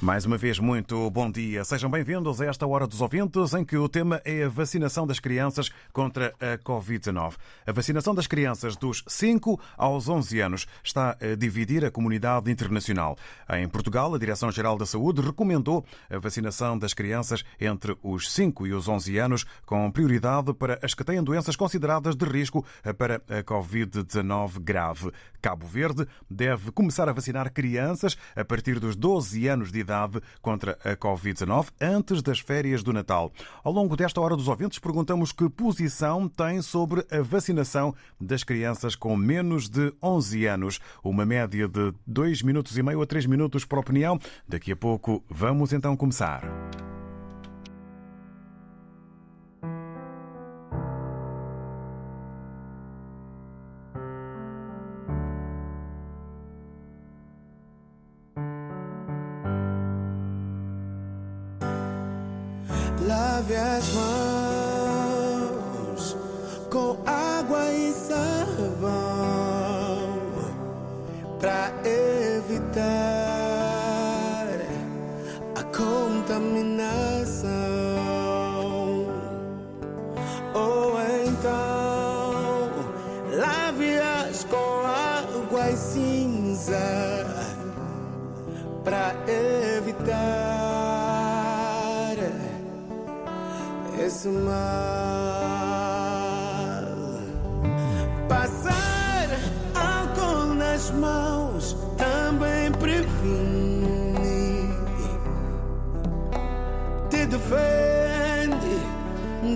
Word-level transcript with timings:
Mais 0.00 0.26
uma 0.26 0.36
vez, 0.36 0.58
muito 0.58 1.10
bom 1.10 1.30
dia. 1.30 1.64
Sejam 1.64 1.90
bem-vindos 1.90 2.38
a 2.42 2.44
esta 2.44 2.66
Hora 2.66 2.86
dos 2.86 3.00
Ouvintes, 3.00 3.54
em 3.54 3.64
que 3.64 3.78
o 3.78 3.88
tema 3.88 4.20
é 4.26 4.44
a 4.44 4.48
vacinação 4.48 5.06
das 5.06 5.18
crianças 5.18 5.70
contra 5.90 6.34
a 6.38 6.58
Covid-19. 6.58 7.34
A 7.66 7.72
vacinação 7.72 8.14
das 8.14 8.26
crianças 8.26 8.76
dos 8.76 9.02
5 9.06 9.58
aos 9.74 10.06
11 10.06 10.38
anos 10.40 10.66
está 10.84 11.16
a 11.18 11.34
dividir 11.34 11.82
a 11.82 11.90
comunidade 11.90 12.50
internacional. 12.52 13.16
Em 13.48 13.66
Portugal, 13.66 14.14
a 14.14 14.18
Direção-Geral 14.18 14.76
da 14.76 14.84
Saúde 14.84 15.22
recomendou 15.22 15.82
a 16.10 16.18
vacinação 16.18 16.78
das 16.78 16.92
crianças 16.92 17.42
entre 17.58 17.96
os 18.02 18.30
5 18.32 18.66
e 18.66 18.74
os 18.74 18.88
11 18.88 19.16
anos, 19.16 19.46
com 19.64 19.90
prioridade 19.90 20.52
para 20.52 20.78
as 20.82 20.92
que 20.92 21.04
têm 21.04 21.24
doenças 21.24 21.56
consideradas 21.56 22.14
de 22.14 22.26
risco 22.26 22.66
para 22.98 23.16
a 23.30 23.42
Covid-19 23.42 24.60
grave. 24.60 25.10
Cabo 25.40 25.66
Verde 25.66 26.06
deve 26.30 26.70
começar 26.70 27.08
a 27.08 27.12
vacinar 27.12 27.50
crianças 27.50 28.16
a 28.34 28.44
partir 28.44 28.78
dos 28.78 28.94
12 28.94 29.48
anos 29.48 29.72
de 29.72 29.78
idade 29.78 29.95
contra 30.40 30.78
a 30.84 30.96
Covid-19 30.96 31.68
antes 31.80 32.22
das 32.22 32.38
férias 32.38 32.82
do 32.82 32.92
Natal. 32.92 33.32
Ao 33.62 33.72
longo 33.72 33.96
desta 33.96 34.20
hora 34.20 34.36
dos 34.36 34.48
ouvintes, 34.48 34.78
perguntamos 34.78 35.32
que 35.32 35.48
posição 35.48 36.28
tem 36.28 36.62
sobre 36.62 37.04
a 37.10 37.20
vacinação 37.22 37.94
das 38.20 38.44
crianças 38.44 38.94
com 38.94 39.16
menos 39.16 39.68
de 39.68 39.92
11 40.02 40.46
anos. 40.46 40.80
Uma 41.02 41.24
média 41.24 41.68
de 41.68 41.92
2 42.06 42.42
minutos 42.42 42.76
e 42.76 42.82
meio 42.82 43.02
a 43.02 43.06
3 43.06 43.26
minutos 43.26 43.64
por 43.64 43.78
opinião. 43.78 44.18
Daqui 44.48 44.72
a 44.72 44.76
pouco 44.76 45.24
vamos 45.28 45.72
então 45.72 45.96
começar. 45.96 46.85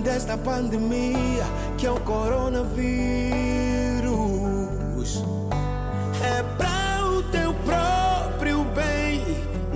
Desta 0.01 0.37
pandemia 0.37 1.43
que 1.77 1.85
é 1.85 1.91
o 1.91 1.99
coronavírus. 2.01 2.71
É 6.23 6.43
para 6.57 7.05
o 7.05 7.23
teu 7.23 7.53
próprio 7.65 8.63
bem, 8.75 9.23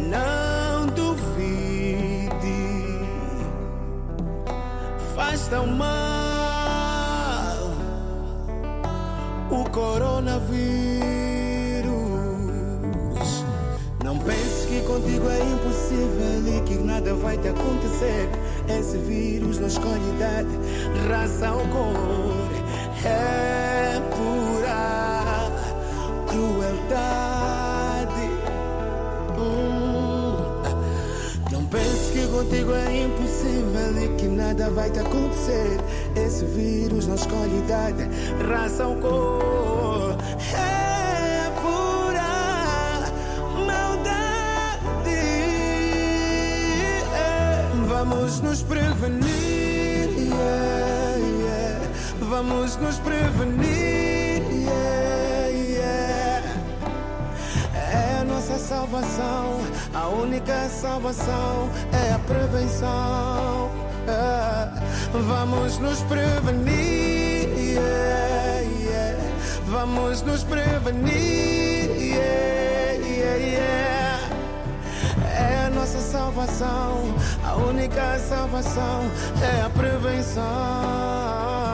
não 0.10 0.88
duvide 0.88 2.36
faz 5.16 5.48
tão 5.48 5.68
mal 5.68 5.96
o 9.52 9.70
coronavírus. 9.70 11.06
Não 14.04 14.18
pense 14.20 14.68
que 14.68 14.82
contigo 14.82 15.30
é 15.30 15.40
impossível 15.40 16.58
e 16.58 16.62
que 16.62 16.76
nada 16.76 17.14
vai 17.16 17.38
te 17.38 17.48
acontecer. 17.48 18.30
Esse 18.68 18.98
vírus 18.98 19.60
não 19.60 19.68
escolhe 19.68 20.10
idade, 20.16 20.50
raça 21.08 21.52
ou 21.52 21.68
cor. 21.68 22.50
É 23.06 24.02
pura 24.10 25.52
crueldade. 26.28 27.56
Hum. 29.38 30.38
Não 31.52 31.66
pense 31.66 32.12
que 32.12 32.28
contigo 32.28 32.74
é 32.74 33.04
impossível 33.04 34.04
e 34.04 34.16
que 34.18 34.28
nada 34.28 34.70
vai 34.72 34.90
te 34.90 35.00
acontecer. 35.00 35.80
Esse 36.16 36.46
vírus 36.46 37.08
não 37.08 37.16
escolhe 37.16 37.58
idade, 37.60 38.10
raça 38.50 38.88
ou 38.88 38.96
cor. 38.96 39.65
Vamos 48.26 48.42
nos 48.42 48.64
prevenir. 48.64 50.10
yeah, 50.18 51.16
yeah. 51.44 51.80
Vamos 52.22 52.76
nos 52.78 52.98
prevenir. 52.98 54.42
yeah, 54.52 55.48
yeah. 55.54 56.44
É 57.76 58.24
nossa 58.24 58.58
salvação, 58.58 59.60
a 59.94 60.08
única 60.08 60.68
salvação 60.70 61.70
é 61.94 62.14
a 62.14 62.18
prevenção. 62.18 63.70
É. 64.08 64.72
Vamos 65.14 65.78
nos 65.78 66.02
prevenir, 66.02 67.48
yeah, 67.56 68.62
yeah. 68.82 69.20
vamos 69.68 70.24
nos 70.24 70.44
prevenir. 70.44 71.92
yeah, 71.96 72.94
yeah, 73.06 73.36
yeah. 73.36 73.95
É 75.48 75.66
a 75.66 75.70
nossa 75.70 76.00
salvação, 76.00 77.14
a 77.44 77.56
única 77.56 78.18
salvação 78.20 79.04
é 79.42 79.62
a 79.62 79.70
prevenção. 79.70 81.65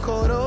Que 0.00 0.39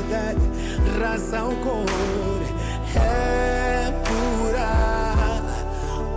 não 0.00 0.06
escolhe 0.06 0.06
idade, 0.06 0.40
raça 0.98 1.42
ou 1.42 1.56
cor. 1.56 1.86
É 2.96 3.92
pura 4.06 5.42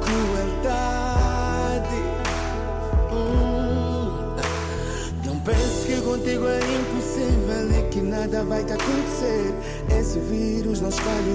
crueldade. 0.02 1.22
Hum. 3.12 4.36
Não 5.26 5.40
penses 5.40 5.86
que 5.86 6.02
contigo 6.02 6.48
é 6.48 6.60
impossível 6.60 7.72
e 7.80 7.90
que 7.90 8.02
nada 8.02 8.44
vai 8.44 8.64
te 8.64 8.74
acontecer. 8.74 9.54
Esse 10.00 10.20
vírus 10.20 10.82
não 10.82 10.90
escolhe 10.90 11.32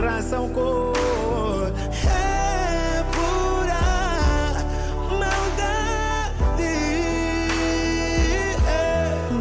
raça 0.00 0.40
ou 0.40 0.48
cor. 0.50 1.72
É. 2.08 2.42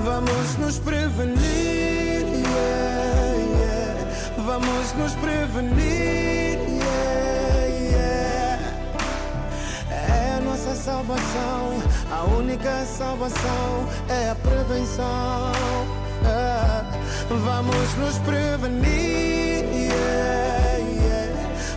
Vamos 0.03 0.57
nos 0.57 0.79
prevenir. 0.79 1.40
Vamos 4.51 4.91
nos 4.95 5.13
prevenir. 5.13 6.59
yeah, 6.59 7.67
yeah. 7.67 8.59
É 9.89 10.35
a 10.37 10.41
nossa 10.41 10.75
salvação, 10.75 11.81
a 12.11 12.23
única 12.37 12.83
salvação 12.83 13.87
é 14.09 14.31
a 14.31 14.35
prevenção. 14.35 15.53
É. 16.25 16.83
Vamos 17.29 17.95
nos 17.95 18.17
prevenir, 18.17 19.63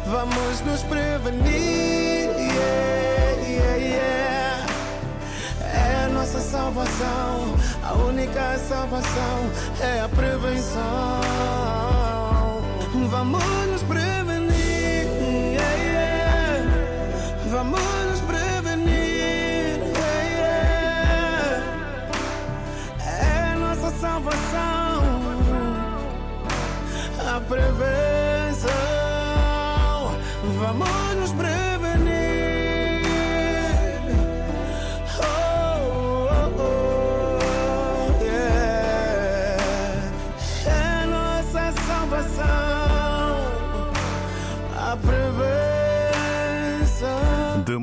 vamos 0.07 0.61
nos 0.63 0.83
prevenir. 0.83 2.29
É 5.63 6.07
a 6.07 6.09
nossa 6.09 6.41
salvação, 6.41 7.55
a 7.85 7.93
única 7.93 8.59
salvação 8.59 9.49
é 9.81 10.01
a 10.01 10.09
prevenção. 10.09 12.14
Vamos 13.25 13.43
nos 13.73 13.83
prevenir, 13.85 15.09
yeah, 15.55 15.75
yeah. 15.81 16.61
vamos 17.51 17.81
nos 18.11 18.21
prevenir. 18.21 19.81
yeah. 20.37 21.63
É 23.01 23.57
nossa 23.57 23.91
salvação, 23.99 25.03
a 27.27 27.41
prevenção. 27.49 28.71
Vamos 30.59 31.17
nos 31.17 31.33
prevenir. 31.33 31.64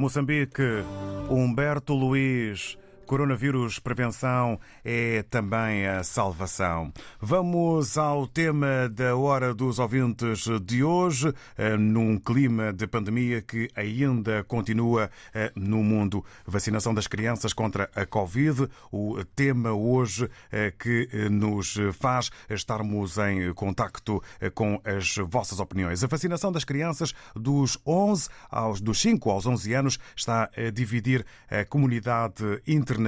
Moçambique, 0.01 0.83
Humberto 1.29 1.93
Luiz. 1.93 2.75
Coronavírus 3.11 3.77
prevenção 3.77 4.57
é 4.85 5.21
também 5.23 5.85
a 5.85 6.01
salvação. 6.01 6.93
Vamos 7.19 7.97
ao 7.97 8.25
tema 8.25 8.87
da 8.87 9.17
Hora 9.17 9.53
dos 9.53 9.79
Ouvintes 9.79 10.47
de 10.63 10.81
hoje, 10.81 11.33
eh, 11.57 11.75
num 11.75 12.17
clima 12.17 12.71
de 12.71 12.87
pandemia 12.87 13.41
que 13.41 13.69
ainda 13.75 14.45
continua 14.45 15.11
eh, 15.33 15.51
no 15.57 15.83
mundo. 15.83 16.23
Vacinação 16.47 16.93
das 16.93 17.05
crianças 17.05 17.51
contra 17.51 17.91
a 17.93 18.05
Covid, 18.05 18.69
o 18.93 19.21
tema 19.35 19.73
hoje 19.73 20.29
eh, 20.49 20.71
que 20.71 21.09
nos 21.29 21.77
faz 21.99 22.31
estarmos 22.49 23.17
em 23.17 23.53
contacto 23.53 24.23
com 24.55 24.81
as 24.85 25.17
vossas 25.17 25.59
opiniões. 25.59 26.01
A 26.01 26.07
vacinação 26.07 26.49
das 26.49 26.63
crianças 26.63 27.13
dos 27.35 27.77
11 27.85 28.29
aos 28.49 28.79
dos 28.79 29.01
5 29.01 29.29
aos 29.29 29.45
11 29.45 29.73
anos 29.73 29.99
está 30.15 30.49
a 30.55 30.71
dividir 30.71 31.25
a 31.49 31.65
comunidade 31.65 32.61
internacional. 32.65 33.00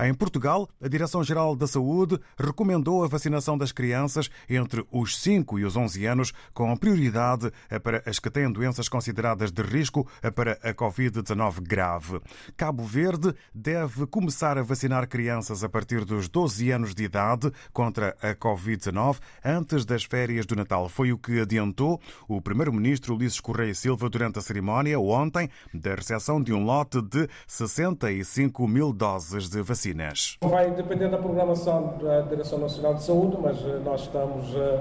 Em 0.00 0.14
Portugal, 0.14 0.68
a 0.80 0.88
Direção-Geral 0.88 1.56
da 1.56 1.66
Saúde 1.66 2.18
recomendou 2.38 3.04
a 3.04 3.08
vacinação 3.08 3.58
das 3.58 3.72
crianças 3.72 4.30
entre 4.48 4.84
os 4.90 5.18
5 5.18 5.58
e 5.58 5.64
os 5.64 5.76
11 5.76 6.06
anos, 6.06 6.32
com 6.54 6.76
prioridade 6.76 7.52
para 7.82 8.02
as 8.06 8.18
que 8.18 8.30
têm 8.30 8.50
doenças 8.50 8.88
consideradas 8.88 9.50
de 9.50 9.62
risco 9.62 10.06
para 10.34 10.52
a 10.62 10.72
Covid-19 10.72 11.60
grave. 11.60 12.20
Cabo 12.56 12.84
Verde 12.84 13.34
deve 13.54 14.06
começar 14.06 14.58
a 14.58 14.62
vacinar 14.62 15.08
crianças 15.08 15.64
a 15.64 15.68
partir 15.68 16.04
dos 16.04 16.28
12 16.28 16.70
anos 16.70 16.94
de 16.94 17.04
idade 17.04 17.52
contra 17.72 18.16
a 18.22 18.34
Covid-19 18.34 19.18
antes 19.44 19.84
das 19.84 20.04
férias 20.04 20.46
do 20.46 20.56
Natal. 20.56 20.88
Foi 20.88 21.12
o 21.12 21.18
que 21.18 21.40
adiantou 21.40 22.00
o 22.26 22.40
Primeiro-Ministro 22.40 23.14
Ulisses 23.14 23.40
Correia 23.40 23.74
Silva 23.74 24.08
durante 24.08 24.38
a 24.38 24.42
cerimónia 24.42 24.98
ontem 24.98 25.48
da 25.72 25.94
recepção 25.94 26.42
de 26.42 26.52
um 26.52 26.64
lote 26.64 27.00
de 27.02 27.28
65 27.46 28.66
mil 28.66 28.92
doses 29.08 29.48
de 29.48 29.62
vacinas. 29.62 30.36
Vai 30.42 30.70
depender 30.70 31.08
da 31.08 31.16
programação 31.16 31.94
da 32.02 32.20
Direção 32.22 32.58
Nacional 32.58 32.94
de 32.94 33.02
Saúde, 33.02 33.38
mas 33.40 33.58
eh, 33.64 33.80
nós 33.82 34.02
estamos 34.02 34.54
eh, 34.54 34.80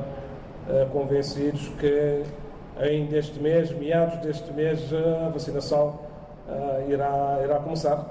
eh, 0.70 0.88
convencidos 0.92 1.70
que 1.80 2.24
ainda 2.78 3.18
este 3.18 3.40
mês, 3.40 3.72
meados 3.72 4.20
deste 4.20 4.52
mês, 4.54 4.82
a 4.94 5.30
vacinação 5.30 6.00
irá, 6.88 7.40
irá 7.44 7.60
começar, 7.60 8.06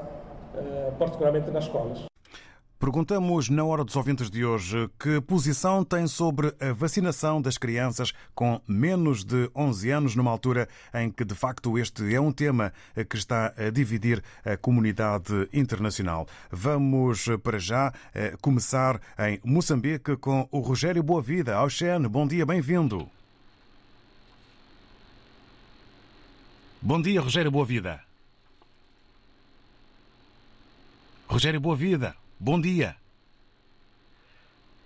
particularmente 0.99 1.53
nas 1.53 1.65
escolas. 1.65 2.16
Perguntamos 2.79 3.49
na 3.49 3.65
hora 3.65 3.83
dos 3.83 3.97
ouvintes 3.97 4.29
de 4.29 4.45
hoje 4.45 4.91
que 4.99 5.19
posição 5.23 5.83
tem 5.83 6.07
sobre 6.07 6.55
a 6.61 6.75
vacinação 6.75 7.41
das 7.41 7.57
crianças 7.57 8.13
com 8.35 8.61
menos 8.69 9.25
de 9.25 9.51
11 9.57 9.91
anos, 9.91 10.15
numa 10.15 10.31
altura 10.31 10.69
em 10.93 11.11
que, 11.11 11.25
de 11.25 11.35
facto, 11.35 11.79
este 11.79 12.15
é 12.15 12.21
um 12.21 12.31
tema 12.31 12.75
que 13.09 13.17
está 13.17 13.55
a 13.57 13.71
dividir 13.71 14.23
a 14.45 14.59
comunidade 14.59 15.49
internacional. 15.55 16.29
Vamos, 16.51 17.27
para 17.43 17.59
já, 17.59 17.95
eh, 18.15 18.37
começar 18.43 19.01
em 19.21 19.41
Moçambique 19.43 20.15
com 20.19 20.47
o 20.51 20.61
Rogério 20.61 21.03
Boavida. 21.03 21.63
Oxen, 21.63 22.03
bom 22.03 22.27
dia, 22.27 22.45
bem-vindo. 22.45 23.09
Bom 26.83 27.01
dia, 27.01 27.23
Rogério 27.23 27.51
Boavida. 27.51 28.05
Rogério 31.27 31.59
Boavida. 31.59 32.26
Bom 32.39 32.61
dia. 32.61 32.95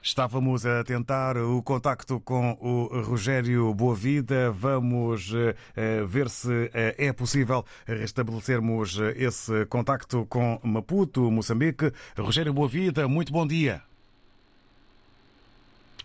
Estávamos 0.01 0.65
a 0.65 0.85
tentar 0.85 1.37
o 1.37 1.61
contacto 1.63 2.21
com 2.21 2.57
o 2.61 3.03
Rogério 3.03 3.75
Boavida. 3.75 4.53
Vamos 4.53 5.35
eh, 5.35 5.57
eh, 5.77 6.05
ver 6.07 6.31
se 6.31 6.71
eh, 6.73 6.95
é 6.97 7.13
possível 7.13 7.65
restabelecermos 7.85 8.99
esse 9.17 9.67
contacto 9.67 10.25
com 10.27 10.61
Maputo, 10.63 11.29
Moçambique. 11.29 11.93
Rogério 12.17 12.55
Boavida, 12.55 13.09
muito 13.09 13.33
bom 13.33 13.45
dia. 13.45 13.83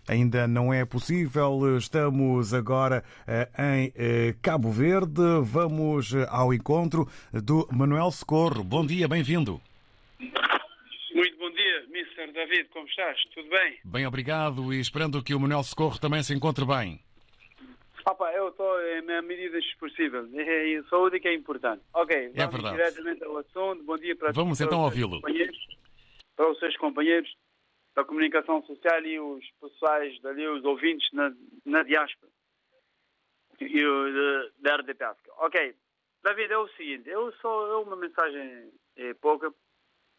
Ainda 0.08 0.48
não 0.48 0.74
é 0.74 0.84
possível. 0.84 1.78
Estamos 1.78 2.52
agora 2.52 3.04
em 3.58 3.92
Cabo 4.42 4.70
Verde. 4.72 5.22
Vamos 5.42 6.12
ao 6.28 6.52
encontro 6.52 7.08
do 7.32 7.68
Manuel 7.72 8.10
Socorro. 8.10 8.64
Bom 8.64 8.84
dia, 8.84 9.08
bem-vindo. 9.08 9.60
Mr. 11.96 12.30
David, 12.32 12.68
como 12.68 12.86
estás? 12.86 13.18
Tudo 13.34 13.48
bem? 13.48 13.78
Bem, 13.82 14.06
obrigado 14.06 14.70
e 14.70 14.78
esperando 14.78 15.22
que 15.22 15.34
o 15.34 15.40
Manuel 15.40 15.62
Socorro 15.62 15.98
também 15.98 16.22
se 16.22 16.34
encontre 16.34 16.66
bem. 16.66 17.00
Opa, 18.04 18.30
eu 18.32 18.50
estou 18.50 18.78
em 18.82 19.22
medidas 19.22 19.64
possíveis. 19.80 20.26
É 20.34 20.76
a 20.76 20.84
saúde 20.84 21.18
que 21.18 21.26
é 21.26 21.34
importante. 21.34 21.82
Ok, 21.94 22.32
vamos 22.34 22.52
verdade. 22.52 22.76
diretamente 22.76 23.24
ao 23.24 23.38
assunto. 23.38 23.82
Bom 23.82 23.96
dia 23.96 24.14
para 24.14 24.30
Vamos 24.32 24.60
então 24.60 24.82
ouvi-lo. 24.82 25.22
companheiros, 25.22 25.56
Para 26.36 26.50
os 26.50 26.58
seus 26.58 26.76
companheiros 26.76 27.34
da 27.94 28.04
comunicação 28.04 28.62
social 28.66 29.02
e 29.02 29.18
os 29.18 29.44
pessoais 29.58 30.20
dali, 30.20 30.46
os 30.46 30.64
ouvintes 30.66 31.10
na, 31.14 31.32
na 31.64 31.82
diáspora. 31.82 32.30
E 33.58 33.84
o 33.84 34.50
da 34.58 34.76
RDP 34.76 35.02
África. 35.02 35.32
Ok, 35.38 35.74
David, 36.22 36.52
é 36.52 36.58
o 36.58 36.68
seguinte, 36.76 37.08
eu 37.08 37.32
só 37.40 37.66
eu 37.68 37.82
uma 37.82 37.96
mensagem 37.96 38.70
é, 38.96 39.14
pouca. 39.14 39.50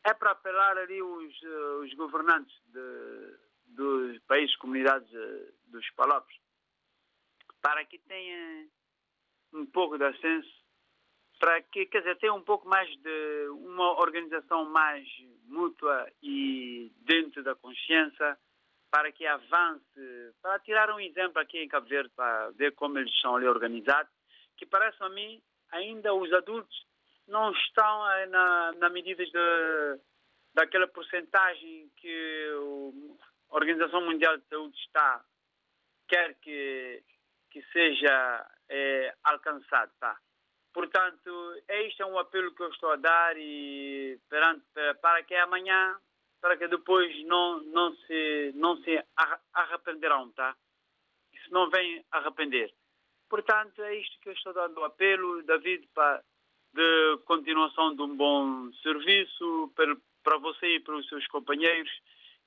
É 0.08 0.14
para 0.14 0.32
apelar 0.32 0.78
ali 0.78 1.02
os, 1.02 1.44
eh, 1.44 1.76
os 1.84 1.94
governantes 1.96 2.56
de, 2.68 3.38
dos 3.76 4.18
países, 4.20 4.56
comunidades 4.56 5.14
eh, 5.14 5.52
dos 5.66 5.86
Palopes, 5.98 6.34
para 7.62 7.84
que 7.84 8.00
tenham 8.00 8.70
um 9.54 9.66
pouco 9.66 9.98
de 9.98 10.18
senso, 10.22 10.50
para 11.38 11.62
que, 11.62 11.88
quer 11.88 12.00
dizer, 12.00 12.18
tenham 12.20 12.38
um 12.38 12.42
pouco 12.42 12.66
mais 12.70 12.90
de 13.02 13.50
uma 13.50 14.00
organização 14.00 14.64
mais 14.70 15.06
mútua 15.44 16.10
e 16.24 16.90
dentro 17.02 17.44
da 17.44 17.54
consciência, 17.56 18.38
para 18.90 19.12
que 19.12 19.26
avance, 19.26 20.34
para 20.42 20.58
tirar 20.60 20.90
um 20.90 21.02
exemplo 21.02 21.42
aqui 21.42 21.60
em 21.60 21.68
Cabo 21.68 21.86
Verde, 21.86 22.10
para 22.16 22.52
ver 22.52 22.74
como 22.76 22.98
eles 22.98 23.14
são 23.20 23.36
ali 23.36 23.46
organizados, 23.46 24.14
que 24.56 24.66
parece 24.66 25.04
a 25.04 25.10
mim, 25.10 25.44
ainda 25.70 26.14
os 26.14 26.32
adultos 26.32 26.88
não 27.28 27.52
estão 27.52 28.12
eh, 28.12 28.26
na, 28.28 28.72
na 28.74 28.90
medida 28.90 29.26
de, 29.26 30.02
daquela 30.54 30.88
porcentagem 30.88 31.92
que 31.98 32.50
a 33.50 33.56
Organização 33.56 34.02
Mundial 34.02 34.38
de 34.38 34.46
Saúde 34.48 34.78
está, 34.80 35.24
quer 36.08 36.36
que, 36.36 37.04
que 37.52 37.62
seja 37.72 38.50
eh, 38.70 39.14
alcançado. 39.24 39.92
Tá? 40.00 40.18
Portanto, 40.74 41.62
este 41.68 42.02
é 42.02 42.06
um 42.06 42.20
apelo 42.20 42.54
que 42.54 42.64
eu 42.64 42.70
estou 42.70 42.92
a 42.92 42.96
dar 42.98 43.36
e 43.38 44.20
perante, 44.30 44.64
para, 44.74 44.96
para 44.96 45.24
que 45.24 45.36
amanhã, 45.36 46.00
para 46.40 46.58
que 46.58 46.68
depois 46.68 47.26
não, 47.26 47.60
não 47.62 47.96
se, 47.96 48.52
não 48.56 48.78
se 48.84 49.04
arrependerão, 49.54 50.32
tá? 50.32 50.56
Isso 51.34 51.52
não 51.52 51.70
vem 51.70 52.06
arrepender. 52.12 52.74
Portanto, 53.30 53.82
é 53.82 53.96
isto 53.96 54.20
que 54.22 54.30
eu 54.30 54.34
estou 54.34 54.54
dando 54.54 54.80
o 54.80 54.86
apelo, 54.86 55.44
David, 55.44 55.88
para 55.94 56.24
de 56.78 57.18
continuação 57.26 57.96
de 57.96 58.04
um 58.04 58.16
bom 58.16 58.72
serviço 58.84 59.74
para, 59.76 59.98
para 60.24 60.38
você 60.38 60.76
e 60.76 60.80
para 60.80 60.96
os 60.96 61.10
seus 61.10 61.26
companheiros, 61.28 61.90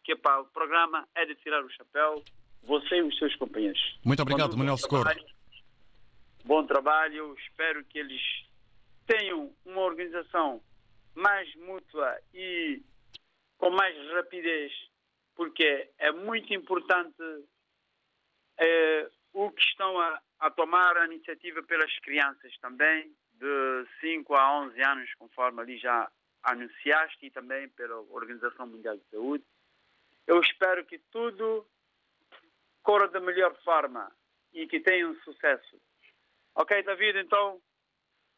que 0.05 0.15
pá, 0.15 0.39
o 0.39 0.47
programa 0.47 1.07
é 1.17 1.27
de 1.27 1.35
tirar 1.35 1.65
o 1.65 1.71
chapéu, 1.71 2.23
você 2.63 2.99
e 2.99 3.03
os 3.03 3.19
seus 3.19 3.35
companheiros. 3.35 3.99
Muito 4.05 4.23
obrigado, 4.23 4.57
Manuel 4.57 4.77
Socorro. 4.77 5.03
trabalho. 5.03 5.27
Bom 6.45 6.65
trabalho, 6.65 7.35
espero 7.39 7.85
que 7.85 7.99
eles 7.99 8.23
tenham 9.05 9.53
uma 9.67 9.83
organização 9.83 10.63
mais 11.15 11.53
mútua 11.57 12.17
e 12.33 12.81
com 13.59 13.71
mais 13.71 13.97
rapidez, 14.13 14.73
porque 15.35 15.91
é 15.99 16.13
muito 16.13 16.55
importante 16.55 17.21
eh, 18.59 19.11
o 19.33 19.51
que 19.51 19.63
estão 19.63 19.99
a, 19.99 20.21
a 20.39 20.51
tomar 20.51 20.97
a 20.97 21.07
iniciativa 21.07 21.63
pelas 21.65 21.93
crianças 21.99 22.57
também, 22.61 23.13
de 23.41 23.87
5 24.01 24.35
a 24.35 24.61
11 24.61 24.83
anos, 24.83 25.15
conforme 25.15 25.63
ali 25.63 25.79
já 25.79 26.11
anunciaste, 26.43 27.27
e 27.27 27.31
também 27.31 27.69
pela 27.71 28.01
Organização 28.01 28.67
Mundial 28.67 28.97
de 28.97 29.05
Saúde. 29.11 29.45
Eu 30.27 30.41
espero 30.41 30.85
que 30.85 30.99
tudo 31.11 31.67
corra 32.83 33.09
da 33.09 33.21
melhor 33.21 33.55
forma 33.63 34.13
e 34.53 34.67
que 34.67 34.81
tenha 34.81 35.09
um 35.09 35.19
sucesso. 35.21 35.81
Ok, 36.55 36.83
David, 36.83 37.19
então, 37.19 37.61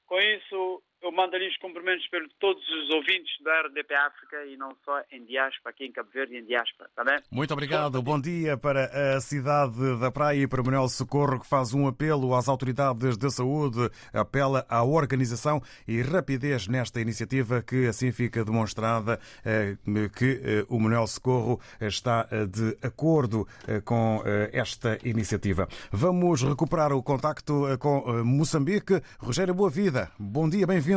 com 0.07 0.21
isso, 0.21 0.83
eu 1.03 1.11
mando-lhe 1.11 1.49
os 1.49 1.57
cumprimentos 1.57 2.07
para 2.09 2.21
todos 2.39 2.63
os 2.69 2.91
ouvintes 2.91 3.33
da 3.43 3.63
RDP 3.63 3.95
África 3.95 4.45
e 4.47 4.57
não 4.57 4.77
só 4.85 5.03
em 5.11 5.25
diáspora, 5.25 5.71
aqui 5.71 5.85
em 5.85 5.93
Cabo 5.93 6.09
Verde 6.15 6.35
e 6.35 6.39
em 6.39 6.45
diáspora, 6.45 6.89
está 6.89 7.03
bem? 7.03 7.19
Muito 7.31 7.53
obrigado. 7.53 8.01
Bom 8.01 8.21
dia 8.21 8.57
para 8.57 9.17
a 9.17 9.21
cidade 9.21 9.99
da 9.99 10.13
Praia 10.13 10.43
e 10.43 10.47
para 10.47 10.63
Manuel 10.63 10.89
Socorro, 10.89 11.41
que 11.41 11.47
faz 11.47 11.75
um 11.75 11.89
apelo 11.89 12.35
às 12.35 12.49
autoridades 12.49 13.17
de 13.17 13.31
saúde, 13.31 13.91
apela 14.13 14.65
à 14.69 14.85
organização 14.85 15.61
e 15.89 16.01
rapidez 16.03 16.69
nesta 16.69 17.01
iniciativa, 17.01 17.63
que 17.63 17.87
assim 17.87 18.13
fica 18.13 18.45
demonstrada 18.45 19.19
eh, 19.45 19.77
que 20.17 20.41
eh, 20.45 20.67
o 20.69 20.79
Manuel 20.79 21.07
Socorro 21.09 21.61
está 21.81 22.29
eh, 22.31 22.47
de 22.47 22.79
acordo 22.83 23.47
com 23.85 24.23
esta 24.53 24.99
iniciativa. 25.05 25.67
Vamos 25.91 26.43
recuperar 26.43 26.93
o 26.93 27.03
contacto 27.03 27.65
com 27.79 28.23
Moçambique. 28.25 29.01
Rogério 29.19 29.55
Boa 29.55 29.71
Vida, 29.71 30.11
bom 30.19 30.49
dia, 30.49 30.67
bem-vindo. 30.67 30.92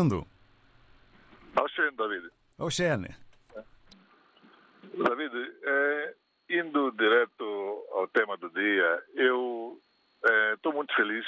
Oxen, 1.58 1.96
David. 1.96 2.30
Oxene. 2.60 3.16
David, 4.94 5.34
eh, 5.64 6.16
indo 6.50 6.92
direto 6.92 7.86
ao 7.92 8.08
tema 8.08 8.38
do 8.38 8.50
dia, 8.50 9.04
eu 9.16 9.80
estou 10.54 10.74
muito 10.74 10.94
feliz 10.96 11.26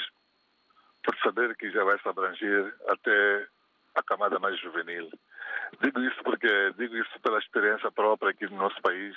por 1.04 1.16
saber 1.18 1.56
que 1.56 1.70
já 1.70 1.84
vai 1.84 1.98
se 1.98 2.08
abranger 2.08 2.74
até 2.88 3.46
a 3.94 4.02
camada 4.02 4.38
mais 4.38 4.58
juvenil. 4.60 5.10
Digo 5.80 6.00
isso 6.00 6.22
porque 6.22 6.72
digo 6.76 6.96
isso 6.96 7.20
pela 7.20 7.38
experiência 7.38 7.90
própria 7.90 8.30
aqui 8.30 8.46
no 8.46 8.56
nosso 8.56 8.80
país. 8.82 9.16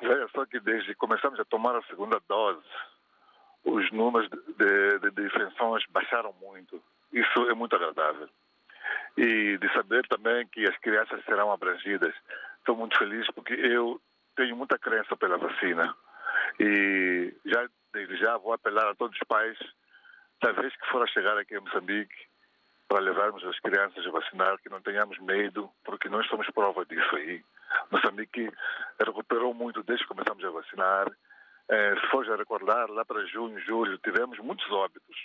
Veja 0.00 0.28
só 0.34 0.44
que 0.46 0.58
desde 0.60 0.88
que 0.88 0.94
começamos 0.94 1.38
a 1.38 1.44
tomar 1.44 1.76
a 1.76 1.82
segunda 1.82 2.20
dose, 2.28 2.66
os 3.64 3.90
números 3.92 4.28
de, 4.30 4.98
de, 4.98 5.10
de 5.10 5.86
baixaram 5.90 6.32
muito. 6.40 6.82
Isso 7.12 7.50
é 7.50 7.54
muito 7.54 7.76
agradável. 7.76 8.28
E 9.16 9.58
de 9.58 9.72
saber 9.72 10.06
também 10.08 10.46
que 10.48 10.66
as 10.66 10.76
crianças 10.78 11.22
serão 11.24 11.52
abrangidas. 11.52 12.14
Estou 12.58 12.76
muito 12.76 12.96
feliz 12.98 13.26
porque 13.34 13.54
eu 13.54 14.00
tenho 14.36 14.56
muita 14.56 14.78
crença 14.78 15.16
pela 15.16 15.36
vacina. 15.36 15.94
E 16.58 17.34
já, 17.44 17.68
desde 17.92 18.16
já 18.16 18.36
vou 18.38 18.52
apelar 18.52 18.88
a 18.88 18.94
todos 18.94 19.16
os 19.16 19.26
pais, 19.26 19.58
da 20.42 20.52
vez 20.52 20.74
que 20.76 20.86
for 20.86 21.02
a 21.02 21.06
chegar 21.06 21.36
aqui 21.38 21.54
em 21.54 21.60
Moçambique, 21.60 22.14
para 22.88 23.00
levarmos 23.00 23.44
as 23.44 23.58
crianças 23.60 24.06
a 24.06 24.10
vacinar, 24.10 24.58
que 24.58 24.68
não 24.68 24.82
tenhamos 24.82 25.18
medo, 25.18 25.70
porque 25.84 26.08
nós 26.08 26.26
somos 26.26 26.48
prova 26.50 26.84
disso 26.84 27.16
aí. 27.16 27.42
Moçambique 27.90 28.50
recuperou 29.00 29.54
muito 29.54 29.82
desde 29.82 30.04
que 30.04 30.14
começamos 30.14 30.44
a 30.44 30.50
vacinar. 30.50 31.06
Eh, 31.68 31.94
se 32.00 32.06
for 32.08 32.24
já 32.24 32.36
recordar, 32.36 32.90
lá 32.90 33.04
para 33.04 33.24
junho, 33.26 33.58
julho, 33.60 33.98
tivemos 33.98 34.38
muitos 34.40 34.70
óbitos. 34.70 35.16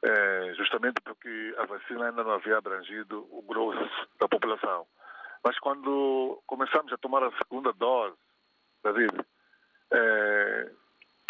Eh, 0.00 0.54
justamente 0.56 1.00
porque 1.02 1.54
a 1.58 1.66
vacina 1.66 2.08
ainda 2.08 2.22
não 2.22 2.32
havia 2.32 2.58
abrangido 2.58 3.26
o 3.30 3.42
grosso 3.42 4.08
da 4.20 4.28
população. 4.28 4.86
Mas 5.42 5.58
quando 5.58 6.40
começamos 6.46 6.92
a 6.92 6.98
tomar 6.98 7.24
a 7.24 7.32
segunda 7.32 7.72
dose, 7.72 8.16
David, 8.84 9.12
eh, 9.90 10.70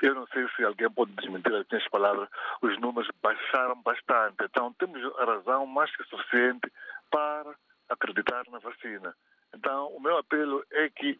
eu 0.02 0.14
não 0.14 0.26
sei 0.28 0.46
se 0.54 0.64
alguém 0.64 0.90
pode 0.90 1.12
desmentir 1.12 1.54
as 1.54 1.66
minhas 1.70 1.88
palavras, 1.88 2.28
os 2.60 2.78
números 2.78 3.10
baixaram 3.22 3.80
bastante. 3.82 4.36
Então 4.44 4.72
temos 4.74 5.02
a 5.18 5.24
razão 5.24 5.66
mais 5.66 5.94
que 5.96 6.04
suficiente 6.04 6.70
para 7.10 7.54
acreditar 7.88 8.44
na 8.50 8.58
vacina. 8.58 9.14
Então 9.54 9.88
o 9.88 10.00
meu 10.00 10.18
apelo 10.18 10.62
é 10.72 10.90
que 10.90 11.18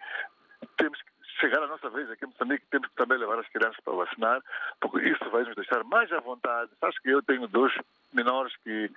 temos 0.77 1.01
que 1.01 1.18
chegar 1.41 1.63
a 1.63 1.67
nossa 1.67 1.89
vez 1.91 2.11
aqui 2.11 2.25
em 2.25 2.29
Moçambique, 2.29 2.67
temos 2.71 2.89
que 2.89 2.95
também 2.95 3.19
levar 3.19 3.39
as 3.39 3.49
crianças 3.49 3.79
para 3.85 3.95
vacinar, 3.95 4.41
porque 4.81 5.09
isso 5.09 5.31
vai 5.31 5.45
nos 5.45 5.55
deixar 5.55 5.85
mais 5.85 6.11
à 6.13 6.21
vontade. 6.21 6.71
Sabes 6.81 6.99
que 6.99 7.11
eu 7.11 7.23
tenho 7.23 7.47
dois 7.49 7.73
menores 8.13 8.55
que 8.65 8.91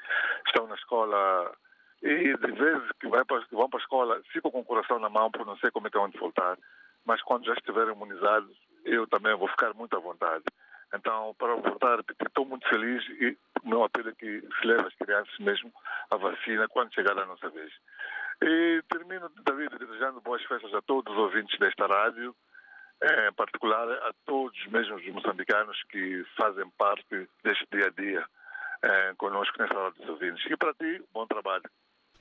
estão 0.48 0.68
na 0.68 0.76
escola 0.76 1.54
e 2.02 2.36
de 2.36 2.52
vezes 2.52 2.90
que 3.00 3.08
vão 3.08 3.24
para 3.24 3.38
a 3.38 3.78
escola 3.80 4.22
ficam 4.32 4.50
com 4.50 4.62
o 4.62 4.66
coração 4.66 4.98
na 5.00 5.10
mão 5.10 5.30
por 5.30 5.46
não 5.46 5.56
sei 5.58 5.70
como 5.72 5.88
é 5.88 5.90
que 5.90 5.98
vão 5.98 6.10
voltar. 6.12 6.58
Mas 7.06 7.22
quando 7.22 7.46
já 7.46 7.54
estiverem 7.54 7.94
imunizados, 7.94 8.56
eu 8.86 9.08
também 9.08 9.36
vou 9.36 9.48
ficar 9.48 9.74
muito 9.74 9.96
à 9.96 10.00
vontade. 10.00 10.44
Então, 10.94 11.34
para 11.38 11.56
voltar 11.56 12.00
estou 12.00 12.46
muito 12.46 12.68
feliz 12.68 13.04
e 13.10 13.38
o 13.64 13.70
meu 13.70 13.84
apelo 13.84 14.10
é 14.10 14.14
que 14.14 14.42
se 14.42 14.68
leve 14.68 14.88
as 14.88 14.96
crianças 14.96 15.38
mesmo 15.40 15.72
à 16.10 16.18
vacina 16.18 16.68
quando 16.68 16.94
chegar 16.94 17.18
a 17.18 17.26
nossa 17.26 17.50
vez. 17.50 17.72
E 18.44 18.82
termino, 18.90 19.30
David, 19.46 19.78
desejando 19.78 20.22
boas 20.22 20.44
festas 20.46 20.74
a 20.74 20.82
todos 20.82 21.14
os 21.14 21.20
ouvintes 21.20 21.60
desta 21.60 21.86
rádio, 21.86 22.36
eh, 23.02 23.30
em 23.30 23.34
particular 23.34 23.88
a 23.88 24.12
todos 24.26 24.58
mesmo 24.68 24.96
os 24.96 25.06
moçambicanos 25.08 25.82
que 25.90 26.26
fazem 26.36 26.68
parte 26.72 27.30
deste 27.44 27.68
dia 27.72 27.88
a 27.88 27.90
dia 27.90 28.26
eh, 28.82 29.14
conosco 29.18 29.62
nessa 29.62 29.78
hora 29.78 29.92
dos 29.92 30.10
ouvintes. 30.10 30.44
E 30.50 30.58
para 30.58 30.74
ti, 30.74 31.04
bom 31.14 31.28
trabalho. 31.28 31.64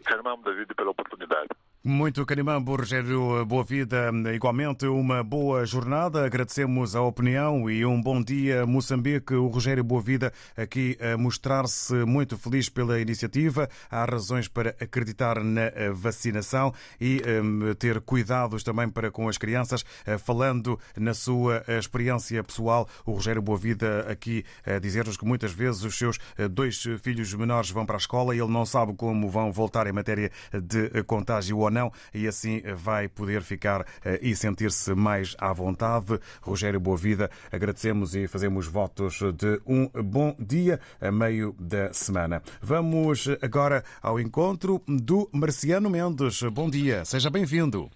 Carmamos, 0.05 0.45
David, 0.45 0.75
pela 0.75 0.91
oportunidade. 0.91 1.49
Muito 1.83 2.27
Canimambo, 2.27 2.77
Rogério 2.77 3.43
Boa 3.47 3.65
Vida. 3.65 4.11
Igualmente, 4.35 4.85
uma 4.85 5.25
boa 5.25 5.65
jornada. 5.65 6.27
Agradecemos 6.27 6.95
a 6.95 7.01
opinião 7.01 7.71
e 7.71 7.87
um 7.87 7.99
bom 8.03 8.23
dia, 8.23 8.67
Moçambique. 8.67 9.33
O 9.33 9.47
Rogério 9.47 9.83
Boa 9.83 10.03
Vida 10.03 10.31
aqui 10.55 10.99
a 11.01 11.17
mostrar-se 11.17 11.95
muito 12.05 12.37
feliz 12.37 12.69
pela 12.69 13.01
iniciativa. 13.01 13.67
Há 13.91 14.05
razões 14.05 14.47
para 14.47 14.77
acreditar 14.79 15.43
na 15.43 15.63
eh, 15.63 15.91
vacinação 15.91 16.71
e 17.01 17.23
eh, 17.25 17.75
ter 17.79 17.99
cuidados 18.03 18.63
também 18.63 18.87
para 18.87 19.11
com 19.11 19.27
as 19.27 19.39
crianças. 19.39 19.83
Eh, 20.05 20.19
Falando 20.19 20.79
na 20.95 21.15
sua 21.15 21.65
eh, 21.67 21.79
experiência 21.79 22.45
pessoal, 22.45 22.87
o 23.07 23.13
Rogério 23.13 23.41
Boa 23.41 23.57
Vida 23.57 24.05
aqui 24.07 24.45
a 24.67 24.79
dizer-nos 24.79 25.17
que 25.17 25.25
muitas 25.25 25.53
vezes 25.53 25.83
os 25.83 25.97
seus 25.97 26.19
dois 26.51 26.85
filhos 27.03 27.33
menores 27.33 27.71
vão 27.71 27.87
para 27.87 27.97
a 27.97 27.99
escola 27.99 28.37
e 28.37 28.39
ele 28.39 28.53
não 28.53 28.67
sabe 28.67 28.93
como 28.93 29.31
vão 29.31 29.51
voltar 29.51 29.87
em 29.87 29.93
matéria 29.93 30.31
de 30.53 31.03
contágio 31.05 31.70
não, 31.71 31.93
e 32.15 32.27
assim 32.27 32.63
vai 32.75 33.09
poder 33.09 33.43
ficar 33.43 33.85
eh, 34.05 34.19
e 34.23 34.35
sentir-se 34.35 34.95
mais 34.95 35.37
à 35.39 35.53
vontade. 35.53 36.19
Rogério 36.43 36.81
Boavida, 36.81 37.31
agradecemos 37.53 38.15
e 38.15 38.27
fazemos 38.27 38.67
votos 38.67 39.21
de 39.35 39.61
um 39.67 39.89
bom 40.03 40.35
dia 40.39 40.81
a 41.01 41.11
meio 41.11 41.55
da 41.59 41.93
semana. 41.93 42.43
Vamos 42.61 43.29
agora 43.43 43.83
ao 44.03 44.19
encontro 44.19 44.83
do 44.87 45.29
Marciano 45.33 45.91
Mendes. 45.91 46.43
Bom 46.43 46.69
dia, 46.69 47.05
seja 47.05 47.31
bem-vindo. 47.31 47.91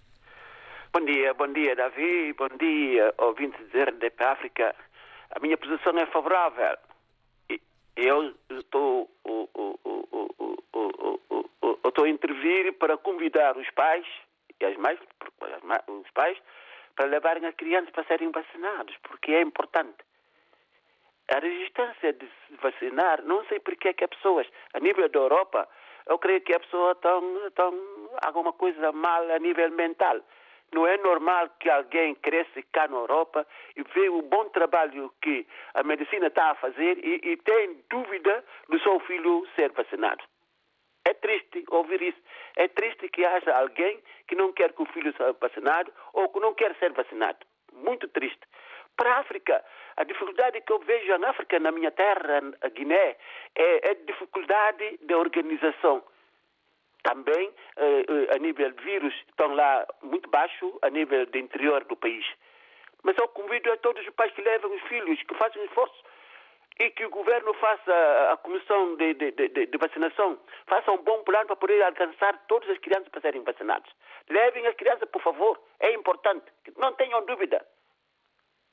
Bom 0.93 1.03
dia, 1.05 1.33
bom 1.33 1.51
dia, 1.51 1.75
Davi. 1.75 2.33
Bom 2.37 2.47
dia, 2.57 3.13
ouvintes 3.17 3.59
de 3.71 3.83
RDP 3.83 4.23
África. 4.23 4.75
A 5.35 5.39
minha 5.41 5.57
posição 5.57 5.97
é 5.97 6.05
favorável 6.05 6.77
eu 7.95 8.35
estou 8.49 9.09
estou 11.95 12.05
a 12.05 12.09
intervir 12.09 12.73
para 12.73 12.97
convidar 12.97 13.55
os 13.57 13.69
pais 13.71 14.05
e 14.59 14.65
as 14.65 14.75
mães, 14.75 14.99
os 15.87 16.11
pais, 16.11 16.37
para 16.95 17.05
levarem 17.07 17.45
as 17.45 17.55
crianças 17.55 17.89
para 17.91 18.03
serem 18.03 18.31
vacinados, 18.31 18.95
porque 19.03 19.31
é 19.31 19.41
importante. 19.41 20.03
A 21.33 21.39
resistência 21.39 22.13
de 22.13 22.25
se 22.25 22.55
vacinar, 22.61 23.23
não 23.23 23.45
sei 23.45 23.59
porque 23.59 23.87
é 23.89 23.93
que 23.93 24.03
as 24.03 24.09
pessoas, 24.09 24.47
a 24.73 24.79
nível 24.79 25.07
da 25.09 25.19
Europa, 25.19 25.67
eu 26.07 26.19
creio 26.19 26.41
que 26.41 26.53
a 26.53 26.59
pessoa 26.59 26.91
estão 26.91 27.73
alguma 28.21 28.53
coisa 28.53 28.91
mal 28.91 29.23
a 29.31 29.39
nível 29.39 29.71
mental. 29.71 30.19
Não 30.73 30.85
é 30.85 30.97
normal 30.97 31.49
que 31.59 31.69
alguém 31.69 32.15
cresça 32.15 32.61
cá 32.71 32.87
na 32.87 32.97
Europa 32.97 33.47
e 33.75 33.83
vê 33.83 34.09
o 34.09 34.21
bom 34.21 34.49
trabalho 34.49 35.13
que 35.21 35.45
a 35.73 35.83
medicina 35.83 36.27
está 36.27 36.51
a 36.51 36.55
fazer 36.55 36.97
e, 36.97 37.21
e 37.23 37.37
tem 37.37 37.83
dúvida 37.89 38.43
do 38.67 38.79
seu 38.79 38.99
filho 39.01 39.47
ser 39.55 39.71
vacinado. 39.71 40.23
É 41.05 41.13
triste 41.13 41.63
ouvir 41.69 42.01
isso. 42.01 42.19
É 42.55 42.67
triste 42.67 43.07
que 43.09 43.23
haja 43.23 43.53
alguém 43.55 44.01
que 44.27 44.35
não 44.35 44.51
quer 44.51 44.73
que 44.73 44.81
o 44.81 44.87
filho 44.87 45.13
seja 45.15 45.35
vacinado 45.39 45.91
ou 46.13 46.29
que 46.29 46.39
não 46.39 46.53
quer 46.53 46.75
ser 46.75 46.91
vacinado. 46.93 47.45
Muito 47.73 48.07
triste. 48.07 48.41
Para 48.97 49.11
a 49.11 49.19
África, 49.19 49.63
a 49.97 50.03
dificuldade 50.03 50.61
que 50.61 50.71
eu 50.71 50.79
vejo 50.79 51.17
na 51.17 51.29
África, 51.29 51.59
na 51.59 51.71
minha 51.71 51.91
terra, 51.91 52.41
a 52.61 52.69
Guiné, 52.69 53.17
é 53.55 53.87
a 53.87 53.91
é 53.91 53.93
dificuldade 53.93 54.97
de 55.01 55.13
organização. 55.13 56.03
Também, 57.05 57.53
eh, 57.77 58.05
eh, 58.09 58.35
a 58.35 58.39
nível 58.39 58.71
de 58.71 58.83
vírus, 58.83 59.13
estão 59.29 59.53
lá 59.53 59.85
muito 60.01 60.27
baixo, 60.27 60.79
a 60.81 60.89
nível 60.89 61.23
do 61.27 61.37
interior 61.37 61.83
do 61.83 61.95
país. 61.95 62.25
Mas 63.03 63.15
eu 63.19 63.27
convido 63.27 63.71
a 63.71 63.77
todos 63.77 64.03
os 64.03 64.13
pais 64.15 64.33
que 64.33 64.41
levem 64.41 64.73
os 64.73 64.81
filhos, 64.89 65.21
que 65.21 65.35
façam 65.35 65.63
esforço 65.65 66.03
e 66.79 66.89
que 66.89 67.05
o 67.05 67.11
governo 67.11 67.53
faça 67.53 68.31
a 68.33 68.37
comissão 68.37 68.95
de, 68.95 69.13
de, 69.13 69.31
de, 69.31 69.65
de, 69.67 69.77
vacinação, 69.77 70.39
faça 70.65 70.91
um 70.91 70.97
bom 70.97 71.21
plano 71.23 71.45
para 71.45 71.55
poder 71.55 71.79
alcançar 71.83 72.43
todas 72.47 72.67
as 72.71 72.79
crianças 72.79 73.07
para 73.09 73.21
serem 73.21 73.43
vacinadas. 73.43 73.89
Levem 74.27 74.65
as 74.65 74.75
crianças, 74.75 75.07
por 75.07 75.21
favor, 75.21 75.61
é 75.79 75.93
importante, 75.93 76.45
não 76.75 76.91
tenham 76.93 77.23
dúvida. 77.27 77.63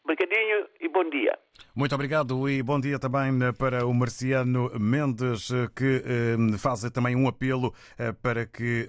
Obrigadinho 0.04 0.66
e 0.80 0.88
bom 0.88 1.08
dia. 1.08 1.38
Muito 1.74 1.94
obrigado 1.94 2.50
e 2.50 2.62
bom 2.62 2.78
dia 2.78 2.98
também 2.98 3.42
eh, 3.42 3.52
para 3.52 3.86
o 3.86 3.94
Marciano 3.94 4.70
Mendes, 4.78 5.50
eh, 5.50 5.68
que 5.74 6.02
eh, 6.04 6.58
faz 6.58 6.82
também 6.90 7.16
um 7.16 7.26
apelo 7.26 7.72
para 8.20 8.44
que 8.44 8.88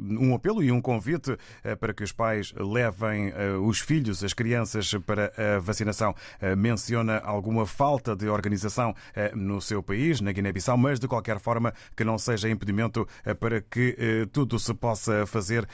um 0.00 0.34
apelo 0.34 0.62
e 0.62 0.70
um 0.70 0.80
convite 0.80 1.36
para 1.80 1.92
que 1.92 2.04
os 2.04 2.12
pais 2.12 2.54
levem 2.56 3.32
os 3.62 3.80
filhos, 3.80 4.22
as 4.22 4.32
crianças 4.32 4.94
para 5.04 5.32
a 5.36 5.58
vacinação. 5.58 6.14
Menciona 6.56 7.18
alguma 7.18 7.66
falta 7.66 8.14
de 8.14 8.28
organização 8.28 8.94
no 9.34 9.60
seu 9.60 9.82
país, 9.82 10.20
na 10.20 10.32
Guiné-Bissau, 10.32 10.76
mas 10.76 11.00
de 11.00 11.08
qualquer 11.08 11.40
forma 11.40 11.74
que 11.96 12.04
não 12.04 12.18
seja 12.18 12.48
impedimento 12.48 13.06
para 13.40 13.60
que 13.60 14.28
tudo 14.32 14.58
se 14.58 14.72
possa 14.74 15.26
fazer 15.26 15.66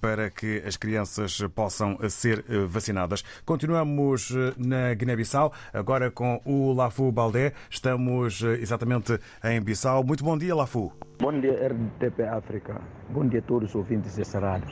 para 0.00 0.30
que 0.30 0.62
as 0.64 0.76
crianças 0.76 1.42
possam 1.54 1.98
ser 2.08 2.44
vacinadas. 2.68 3.22
Continuamos 3.44 4.35
na 4.56 4.94
Guiné-Bissau, 4.94 5.52
agora 5.72 6.10
com 6.10 6.40
o 6.44 6.72
Lafu 6.72 7.10
Baldé. 7.10 7.52
Estamos 7.70 8.42
eh, 8.42 8.54
exatamente 8.60 9.18
em 9.44 9.60
Bissau. 9.60 10.04
Muito 10.04 10.24
bom 10.24 10.36
dia, 10.36 10.54
Lafu. 10.54 10.92
Bom 11.18 11.40
dia, 11.40 11.68
RDP 11.68 12.22
África. 12.24 12.80
Bom 13.10 13.26
dia 13.26 13.40
a 13.40 13.42
todos 13.42 13.70
os 13.70 13.74
ouvintes 13.74 14.16
desta 14.16 14.38
rádio. 14.38 14.68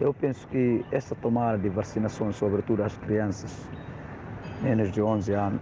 Eu 0.00 0.12
penso 0.12 0.46
que 0.48 0.84
essa 0.90 1.14
tomada 1.14 1.58
de 1.58 1.68
vacinação, 1.68 2.32
sobretudo 2.32 2.82
às 2.82 2.96
crianças 2.98 3.68
menos 4.62 4.90
de 4.92 5.00
11 5.00 5.32
anos, 5.32 5.60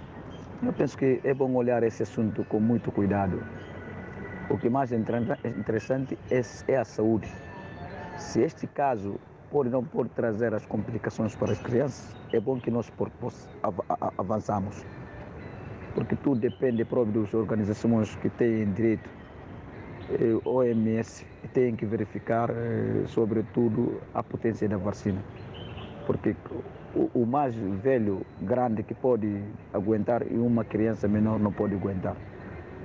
eu 0.62 0.72
penso 0.72 0.96
que 0.96 1.20
é 1.24 1.34
bom 1.34 1.52
olhar 1.54 1.82
esse 1.82 2.02
assunto 2.02 2.44
com 2.44 2.58
muito 2.60 2.90
cuidado. 2.90 3.42
O 4.48 4.56
que 4.56 4.70
mais 4.70 4.92
interessante 4.92 6.18
é, 6.30 6.40
é 6.68 6.76
a 6.76 6.84
saúde. 6.84 7.28
Se 8.16 8.40
este 8.40 8.66
caso 8.66 9.18
pode 9.50 9.70
não 9.70 9.84
pode 9.84 10.08
trazer 10.10 10.54
as 10.54 10.64
complicações 10.66 11.34
para 11.34 11.52
as 11.52 11.60
crianças, 11.60 12.14
é 12.32 12.40
bom 12.40 12.58
que 12.58 12.70
nós 12.70 12.90
avançamos. 14.18 14.84
Porque 15.94 16.14
tudo 16.16 16.40
depende 16.40 16.84
próprio 16.84 17.22
das 17.22 17.32
organizações 17.32 18.14
que 18.16 18.28
têm 18.28 18.70
direito, 18.72 19.08
eh, 20.10 20.38
OMS, 20.44 21.26
têm 21.54 21.74
que 21.74 21.86
verificar, 21.86 22.50
eh, 22.50 23.04
sobretudo, 23.06 24.00
a 24.12 24.22
potência 24.22 24.68
da 24.68 24.76
vacina. 24.76 25.22
Porque 26.06 26.36
o 27.14 27.26
mais 27.26 27.54
velho, 27.54 28.24
grande 28.42 28.82
que 28.82 28.94
pode 28.94 29.42
aguentar 29.72 30.22
e 30.30 30.36
uma 30.36 30.64
criança 30.64 31.08
menor 31.08 31.38
não 31.38 31.52
pode 31.52 31.74
aguentar. 31.74 32.16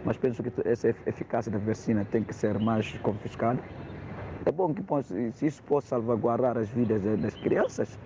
Mas 0.04 0.18
penso 0.18 0.42
que 0.42 0.52
essa 0.66 0.90
eficácia 1.06 1.52
da 1.52 1.60
vacina 1.60 2.06
tem 2.06 2.24
que 2.24 2.34
ser 2.34 2.58
mais 2.60 2.92
confiscada 3.04 3.62
é 4.46 4.52
bom 4.52 4.74
que 4.74 4.84
se 5.34 5.46
isso 5.46 5.62
possa 5.64 5.90
salvaguardar 5.90 6.58
as 6.58 6.70
vidas 6.70 7.02
das 7.20 7.36
crianças, 7.36 7.98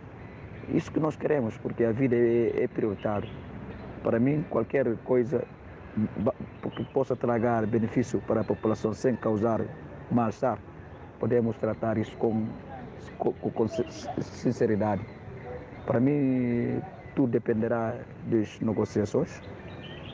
isso 0.70 0.92
que 0.92 1.00
nós 1.00 1.16
queremos, 1.16 1.58
porque 1.58 1.84
a 1.84 1.92
vida 1.92 2.16
é, 2.16 2.64
é 2.64 2.68
prioritária. 2.68 3.30
Para 4.04 4.20
mim, 4.20 4.44
qualquer 4.50 4.96
coisa 4.98 5.44
que 6.76 6.84
possa 6.86 7.16
tragar 7.16 7.66
benefício 7.66 8.22
para 8.28 8.42
a 8.42 8.44
população 8.44 8.94
sem 8.94 9.16
causar 9.16 9.62
mal-estar, 10.12 10.60
podemos 11.20 11.56
tratar 11.58 11.98
isso 11.98 12.16
com, 12.18 12.46
com, 13.18 13.32
com 13.32 13.68
sinceridade. 14.22 15.06
Para 15.86 16.00
mim, 16.00 16.82
tudo 17.16 17.32
dependerá 17.32 17.96
das 18.28 18.60
negociações 18.60 19.42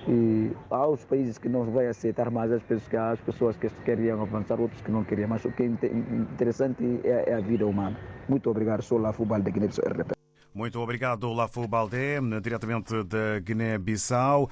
e 0.08 0.52
há 0.70 0.88
os 0.88 1.04
países 1.06 1.38
que 1.38 1.48
não 1.48 1.64
vão 1.64 1.88
aceitar 1.88 2.32
mais 2.32 2.52
as 2.52 2.62
pessoas, 2.64 3.14
as 3.14 3.20
pessoas 3.20 3.58
que 3.58 3.70
queriam 3.86 4.22
avançar, 4.22 4.60
outros 4.60 4.82
que 4.82 4.92
não 4.92 5.04
queriam. 5.04 5.30
Mas 5.30 5.46
o 5.46 5.52
que 5.52 5.64
é 5.64 5.66
interessante 5.66 7.02
é, 7.04 7.32
é 7.32 7.34
a 7.36 7.40
vida 7.40 7.66
humana. 7.66 7.98
Muito 8.28 8.50
obrigado. 8.50 8.82
Sou 8.82 8.98
Lafo 8.98 9.26
Balde, 9.26 9.52
Guiné-Bissau. 9.52 10.20
Muito 10.54 10.82
obrigado, 10.82 11.32
Lafu 11.32 11.66
Baldé, 11.66 12.20
diretamente 12.42 13.04
da 13.06 13.40
Guiné-Bissau. 13.40 14.50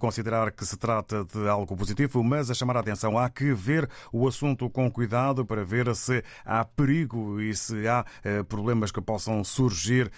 Considerar 0.00 0.50
que 0.50 0.66
se 0.66 0.76
trata 0.76 1.24
de 1.24 1.48
algo 1.48 1.76
positivo, 1.76 2.24
mas 2.24 2.50
a 2.50 2.54
chamar 2.54 2.76
a 2.76 2.80
atenção, 2.80 3.16
há 3.16 3.30
que 3.30 3.54
ver 3.54 3.88
o 4.12 4.26
assunto 4.26 4.68
com 4.68 4.90
cuidado 4.90 5.46
para 5.46 5.62
ver 5.62 5.94
se 5.94 6.24
há 6.44 6.64
perigo 6.64 7.40
e 7.40 7.54
se 7.54 7.86
há 7.86 8.04
eh, 8.24 8.42
problemas 8.42 8.90
que 8.90 9.00
possam 9.00 9.44
surgir 9.44 10.10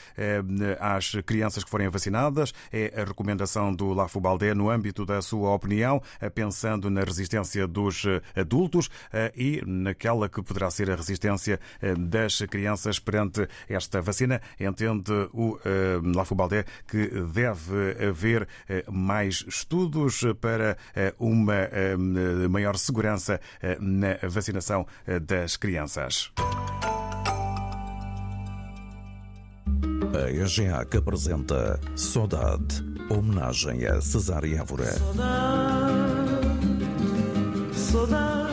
às 0.81 1.12
crianças 1.27 1.62
que 1.62 1.68
forem 1.68 1.90
vacinadas. 1.90 2.55
É 2.72 3.03
a 3.03 3.05
recomendação 3.05 3.75
do 3.75 3.92
Lafu 3.92 4.18
Baldé 4.18 4.55
no 4.55 4.70
âmbito 4.70 5.05
da 5.05 5.20
sua 5.20 5.51
opinião, 5.51 6.01
eh, 6.22 6.31
pensando 6.31 6.88
na 6.88 7.03
resistência 7.03 7.66
dos 7.66 8.07
eh, 8.07 8.22
adultos 8.35 8.88
e 9.37 9.62
naquela 9.66 10.27
que 10.27 10.42
poderá 10.42 10.70
ser 10.70 10.90
a 10.90 10.96
resistência 10.96 11.61
das 11.98 12.40
crianças 12.42 12.98
perante 12.98 13.46
esta 13.68 14.01
vacina. 14.01 14.40
Entendo 14.59 15.01
defende 15.02 15.28
o 15.32 15.58
eh, 15.64 16.00
Lafo 16.14 16.34
Baldé 16.34 16.64
que 16.86 17.08
deve 17.08 18.08
haver 18.08 18.48
eh, 18.68 18.84
mais 18.90 19.44
estudos 19.46 20.24
para 20.40 20.76
eh, 20.94 21.14
uma 21.18 21.68
maior 22.48 22.76
segurança 22.76 23.40
na 23.80 24.16
vacinação 24.28 24.86
das 25.22 25.56
crianças. 25.56 26.32
A 30.14 30.30
EGEAC 30.30 30.96
apresenta 30.96 31.80
Saudade, 31.96 32.82
homenagem 33.08 33.86
a 33.86 34.00
Cesar 34.00 34.44
Évora. 34.44 34.92
Saudade, 34.92 36.12
saudade, 37.72 38.52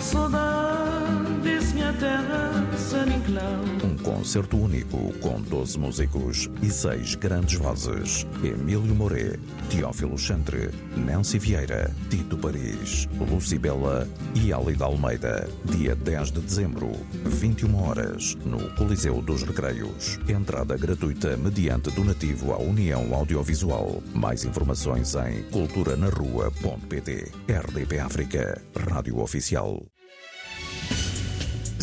saudade, 0.00 1.40
diz 1.42 1.72
minha 1.72 1.92
terra, 1.94 2.66
San 2.76 3.06
Inclau 3.06 3.77
concerto 4.08 4.56
único 4.56 5.12
com 5.18 5.38
12 5.42 5.78
músicos 5.78 6.48
e 6.62 6.70
6 6.70 7.16
grandes 7.16 7.58
vozes. 7.58 8.26
Emílio 8.42 8.94
Moré, 8.94 9.38
Teófilo 9.68 10.16
Chantre, 10.16 10.70
Nancy 10.96 11.38
Vieira, 11.38 11.94
Tito 12.08 12.38
Paris, 12.38 13.06
Lucibela 13.30 14.08
e 14.34 14.50
Alida 14.50 14.86
Almeida. 14.86 15.46
Dia 15.66 15.94
10 15.94 16.32
de 16.32 16.40
dezembro, 16.40 16.90
21 17.26 17.82
horas, 17.82 18.34
no 18.46 18.74
Coliseu 18.76 19.20
dos 19.20 19.42
Recreios. 19.42 20.18
Entrada 20.26 20.78
gratuita 20.78 21.36
mediante 21.36 21.90
donativo 21.90 22.54
à 22.54 22.58
União 22.58 23.14
Audiovisual. 23.14 24.02
Mais 24.14 24.42
informações 24.42 25.14
em 25.16 25.42
culturanarrua.pt. 25.50 27.30
RDP 27.46 27.98
África, 27.98 28.62
Rádio 28.74 29.18
Oficial. 29.18 29.82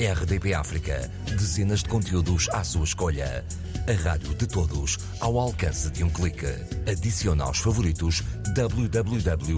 RDP 0.00 0.54
África, 0.54 1.10
dezenas 1.26 1.82
de 1.82 1.90
conteúdos 1.90 2.48
à 2.50 2.64
sua 2.64 2.84
escolha 2.84 3.44
a 3.86 3.92
rádio 4.08 4.34
de 4.34 4.46
todos 4.46 4.96
ao 5.20 5.38
alcance 5.38 5.90
de 5.90 6.02
um 6.02 6.08
clique. 6.08 6.46
Adicione 6.90 7.42
aos 7.42 7.58
favoritos 7.58 8.22
www.rtp.pt 8.56 9.56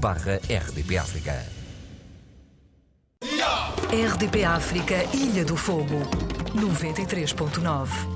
barra 0.00 0.40
RDP 0.48 0.98
África. 0.98 1.46
RDP 3.92 4.44
África, 4.44 5.04
Ilha 5.14 5.44
do 5.44 5.56
Fogo, 5.56 6.00
93.9. 6.56 8.15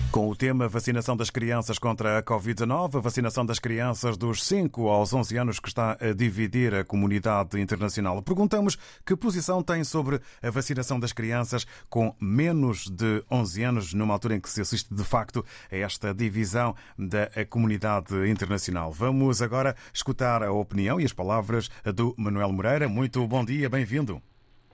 Com 0.11 0.29
o 0.29 0.35
tema 0.35 0.67
vacinação 0.67 1.15
das 1.15 1.29
crianças 1.29 1.79
contra 1.79 2.17
a 2.17 2.21
Covid-19, 2.21 2.97
a 2.97 2.99
vacinação 2.99 3.45
das 3.45 3.59
crianças 3.59 4.17
dos 4.17 4.45
5 4.45 4.89
aos 4.89 5.13
11 5.13 5.37
anos 5.37 5.57
que 5.57 5.69
está 5.69 5.97
a 6.01 6.11
dividir 6.11 6.75
a 6.75 6.83
comunidade 6.83 7.57
internacional. 7.61 8.21
Perguntamos 8.21 8.75
que 9.05 9.15
posição 9.15 9.63
tem 9.63 9.85
sobre 9.85 10.19
a 10.43 10.49
vacinação 10.49 10.99
das 10.99 11.13
crianças 11.13 11.65
com 11.89 12.13
menos 12.19 12.89
de 12.89 13.23
11 13.31 13.63
anos, 13.63 13.93
numa 13.93 14.13
altura 14.13 14.35
em 14.35 14.41
que 14.41 14.49
se 14.49 14.59
assiste 14.59 14.93
de 14.93 15.03
facto 15.05 15.45
a 15.71 15.77
esta 15.77 16.13
divisão 16.13 16.75
da 16.99 17.29
comunidade 17.49 18.13
internacional. 18.29 18.91
Vamos 18.91 19.41
agora 19.41 19.77
escutar 19.93 20.43
a 20.43 20.51
opinião 20.51 20.99
e 20.99 21.05
as 21.05 21.13
palavras 21.13 21.69
do 21.95 22.13
Manuel 22.17 22.51
Moreira. 22.51 22.89
Muito 22.89 23.25
bom 23.25 23.45
dia, 23.45 23.69
bem-vindo. 23.69 24.21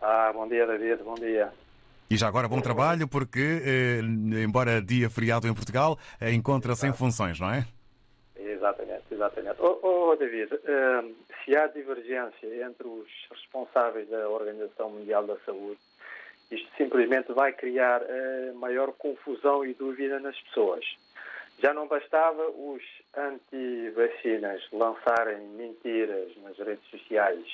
Ah, 0.02 0.32
bom 0.34 0.48
dia, 0.48 0.66
David, 0.66 1.04
bom 1.04 1.14
dia. 1.14 1.54
E 2.10 2.16
já 2.16 2.28
agora 2.28 2.48
bom 2.48 2.62
trabalho, 2.62 3.06
porque, 3.08 3.62
eh, 3.66 4.00
embora 4.42 4.82
dia 4.82 5.10
feriado 5.10 5.46
em 5.46 5.54
Portugal, 5.54 6.00
eh, 6.22 6.32
encontra-se 6.32 6.88
em 6.88 6.94
funções, 6.94 7.38
não 7.38 7.52
é? 7.52 7.66
Exatamente, 8.38 9.04
exatamente. 9.12 9.58
Oh, 9.60 9.80
oh 9.82 10.16
David, 10.16 10.54
eh, 10.54 11.04
se 11.44 11.56
há 11.56 11.68
divergência 11.68 12.66
entre 12.66 12.88
os 12.88 13.08
responsáveis 13.30 14.10
da 14.10 14.30
Organização 14.30 14.90
Mundial 14.90 15.28
da 15.28 15.36
Saúde, 15.46 15.80
isto 16.50 16.70
simplesmente 16.78 17.34
vai 17.34 17.52
criar 17.52 18.02
eh, 18.02 18.54
maior 18.56 18.94
confusão 18.94 19.66
e 19.66 19.74
dúvida 19.74 20.18
nas 20.20 20.40
pessoas. 20.44 20.86
Já 21.60 21.74
não 21.74 21.88
bastava 21.88 22.48
os 22.52 22.82
anti-vacinas 23.18 24.62
lançarem 24.72 25.42
mentiras 25.58 26.32
nas 26.38 26.58
redes 26.58 26.88
sociais 26.90 27.46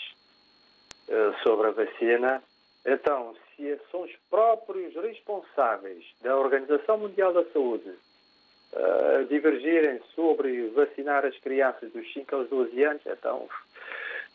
eh, 1.08 1.34
sobre 1.42 1.70
a 1.70 1.72
vacina, 1.72 2.44
então, 2.86 3.34
se 3.56 3.80
são 3.92 4.02
os 4.02 4.12
próprios 4.30 4.94
responsáveis 4.96 6.06
da 6.22 6.38
Organização 6.38 6.98
Mundial 6.98 7.34
da 7.34 7.44
Saúde 7.52 7.90
uh, 7.90 9.26
divergirem 9.30 10.02
sobre 10.16 10.70
vacinar 10.70 11.26
as 11.26 11.38
crianças 11.40 11.92
dos 11.92 12.12
5 12.14 12.36
aos 12.36 12.50
12 12.50 12.84
anos, 12.84 13.02
então 13.06 13.48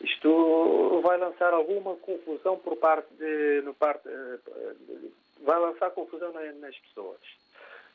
isto 0.01 1.01
vai 1.01 1.17
lançar 1.17 1.53
alguma 1.53 1.95
confusão 1.97 2.57
por 2.57 2.77
parte 2.77 3.13
de, 3.15 3.61
no 3.63 3.73
parte, 3.73 4.07
uh, 4.07 5.11
vai 5.41 5.59
lançar 5.59 5.91
confusão 5.91 6.31
nas 6.33 6.77
pessoas. 6.77 7.19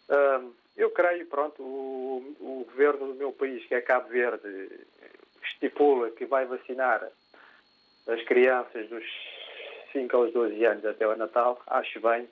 Uh, 0.09 0.53
eu 0.77 0.91
creio, 0.91 1.27
pronto, 1.27 1.63
o, 1.63 2.37
o 2.41 2.65
governo 2.65 3.09
do 3.09 3.15
meu 3.15 3.33
país, 3.33 3.65
que 3.67 3.75
é 3.75 3.81
Cabo 3.81 4.09
Verde, 4.09 4.71
estipula 5.43 6.11
que 6.11 6.27
vai 6.27 6.45
vacinar 6.47 7.09
as 8.07 8.23
crianças 8.25 8.89
dos 8.89 9.05
5 9.95 10.17
aos 10.17 10.33
12 10.33 10.63
anos 10.65 10.85
até 10.85 11.07
o 11.07 11.17
Natal, 11.17 11.63
acho 11.69 12.01
bem. 12.01 12.29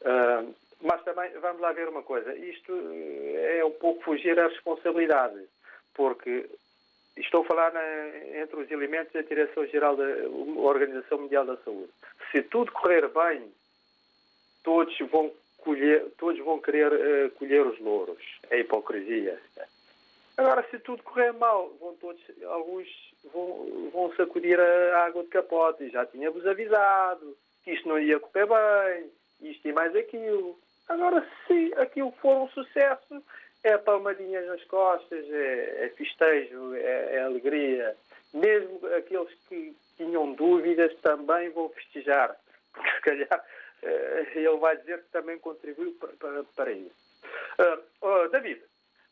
Uh, 0.00 0.54
mas 0.80 1.02
também, 1.02 1.30
vamos 1.40 1.60
lá 1.60 1.72
ver 1.72 1.88
uma 1.88 2.02
coisa, 2.02 2.34
isto 2.36 2.72
é 3.36 3.64
um 3.64 3.72
pouco 3.72 4.02
fugir 4.04 4.38
à 4.38 4.48
responsabilidade, 4.48 5.40
porque 5.94 6.46
estou 7.16 7.42
a 7.42 7.46
falar 7.46 7.72
na, 7.72 8.38
entre 8.38 8.56
os 8.56 8.70
elementos 8.70 9.12
da 9.12 9.22
Direção-Geral 9.22 9.96
da 9.96 10.04
Organização 10.60 11.18
Mundial 11.18 11.44
da 11.46 11.56
Saúde. 11.58 11.90
Se 12.30 12.42
tudo 12.42 12.72
correr 12.72 13.08
bem, 13.08 13.50
todos 14.62 14.96
vão 15.10 15.32
colher, 15.58 16.06
todos 16.18 16.38
vão 16.44 16.60
querer 16.60 16.92
uh, 16.92 17.30
colher 17.32 17.66
os 17.66 17.78
louros. 17.80 18.22
É 18.50 18.60
hipocrisia. 18.60 19.40
Agora, 20.36 20.66
se 20.70 20.78
tudo 20.80 21.02
correr 21.02 21.32
mal, 21.32 21.70
vão 21.80 21.94
todos, 21.96 22.20
alguns 22.44 22.88
vão, 23.32 23.90
vão 23.92 24.12
sacudir 24.16 24.58
a 24.58 25.06
água 25.06 25.22
de 25.22 25.28
capote. 25.28 25.90
Já 25.90 26.04
tínhamos 26.06 26.46
avisado 26.46 27.36
que 27.62 27.72
isto 27.72 27.88
não 27.88 27.98
ia 27.98 28.18
correr 28.18 28.46
bem, 28.46 29.10
isto 29.40 29.68
e 29.68 29.72
mais 29.72 29.94
aquilo. 29.94 30.58
Agora, 30.88 31.26
se 31.46 31.72
aquilo 31.76 32.12
for 32.20 32.36
um 32.36 32.48
sucesso, 32.48 33.22
é 33.62 33.78
palmadinhas 33.78 34.46
nas 34.46 34.62
costas, 34.64 35.24
é, 35.30 35.84
é 35.84 35.88
festejo, 35.96 36.74
é, 36.74 37.16
é, 37.16 37.22
alegria. 37.22 37.96
Mesmo 38.32 38.80
aqueles 38.94 39.32
que 39.48 39.74
tinham 39.96 40.32
dúvidas 40.34 40.94
também 41.00 41.50
vão 41.50 41.68
festejar, 41.70 42.36
porque 42.74 42.90
se 42.90 43.00
calhar 43.00 43.44
eh, 43.82 44.26
ele 44.34 44.56
vai 44.58 44.76
dizer 44.76 45.02
que 45.02 45.10
também 45.10 45.38
contribuiu 45.38 45.92
para, 45.92 46.08
para, 46.14 46.44
para 46.56 46.72
isso. 46.72 47.04
Uh, 47.58 47.82
oh, 48.02 48.28
David, 48.28 48.60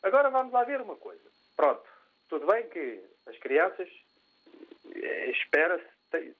Agora 0.03 0.31
vamos 0.31 0.53
lá 0.53 0.65
ver 0.65 0.81
uma 0.81 0.97
coisa. 0.97 1.23
Pronto, 1.57 1.83
tudo 2.29 2.47
bem 2.47 2.69
que 2.69 3.01
as 3.27 3.39
crianças, 3.39 3.89
eh, 4.95 5.31
espera-se, 5.31 5.85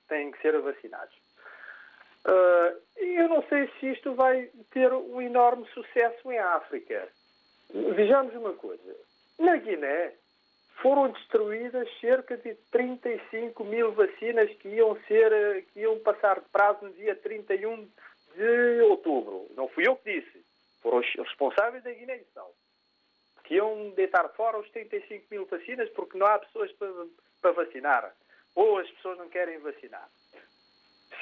têm 0.07 0.31
que 0.31 0.41
ser 0.41 0.59
vacinadas. 0.61 1.13
Uh, 2.25 2.79
eu 2.95 3.27
não 3.27 3.43
sei 3.49 3.69
se 3.79 3.87
isto 3.91 4.15
vai 4.15 4.49
ter 4.71 4.93
um 4.93 5.21
enorme 5.21 5.67
sucesso 5.73 6.31
em 6.31 6.39
África. 6.39 7.09
Vejamos 7.95 8.33
uma 8.35 8.53
coisa. 8.53 8.95
Na 9.39 9.57
Guiné 9.57 10.13
foram 10.81 11.11
destruídas 11.11 11.89
cerca 11.99 12.37
de 12.37 12.55
35 12.71 13.63
mil 13.65 13.91
vacinas 13.91 14.49
que 14.57 14.69
iam, 14.69 14.97
ser, 15.07 15.31
eh, 15.31 15.61
que 15.73 15.81
iam 15.81 15.99
passar 15.99 16.39
de 16.39 16.49
prazo 16.49 16.85
no 16.85 16.93
dia 16.93 17.15
31 17.15 17.89
de 18.35 18.81
outubro. 18.81 19.47
Não 19.55 19.67
fui 19.67 19.87
eu 19.87 19.95
que 19.97 20.21
disse. 20.21 20.45
Foram 20.81 20.99
os 20.99 21.13
responsáveis 21.15 21.83
da 21.83 21.91
Guiné-Bissau 21.91 22.53
que 23.43 23.55
iam 23.55 23.91
deitar 23.91 24.27
fora 24.29 24.59
os 24.59 24.69
35 24.71 25.25
mil 25.29 25.45
vacinas 25.45 25.89
porque 25.89 26.17
não 26.17 26.27
há 26.27 26.39
pessoas 26.39 26.71
para, 26.73 26.89
para 27.41 27.51
vacinar. 27.51 28.13
Ou 28.55 28.77
as 28.77 28.89
pessoas 28.91 29.17
não 29.17 29.29
querem 29.29 29.59
vacinar. 29.59 30.07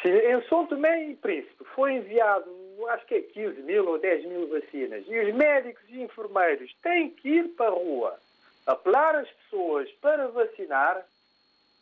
Se 0.02 0.10
em 0.10 0.42
São 0.48 0.66
Tomé 0.66 1.10
e 1.10 1.16
Príncipe 1.16 1.64
foi 1.76 1.94
enviado, 1.94 2.50
acho 2.90 3.06
que 3.06 3.16
é 3.16 3.22
15 3.22 3.62
mil 3.62 3.88
ou 3.88 4.00
10 4.00 4.26
mil 4.26 4.48
vacinas, 4.50 5.06
e 5.08 5.20
os 5.20 5.36
médicos 5.36 5.84
e 5.90 6.02
enfermeiros 6.02 6.74
têm 6.82 7.12
que 7.12 7.30
ir 7.30 7.50
para 7.50 7.68
a 7.68 7.70
rua 7.70 8.20
apelar 8.66 9.16
as 9.16 9.30
pessoas 9.30 9.92
para 9.94 10.28
vacinar, 10.28 11.06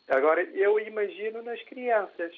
agora 0.07 0.43
eu 0.43 0.79
imagino 0.79 1.41
nas 1.41 1.61
crianças. 1.63 2.35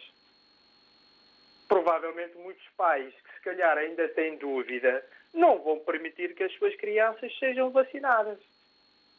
Provavelmente 1.67 2.37
muitos 2.37 2.67
pais 2.75 3.13
que 3.13 3.33
se 3.35 3.41
calhar 3.41 3.77
ainda 3.77 4.07
têm 4.09 4.37
dúvida 4.37 5.03
não 5.33 5.61
vão 5.61 5.79
permitir 5.79 6.35
que 6.35 6.43
as 6.43 6.53
suas 6.53 6.75
crianças 6.75 7.37
sejam 7.39 7.69
vacinadas. 7.69 8.39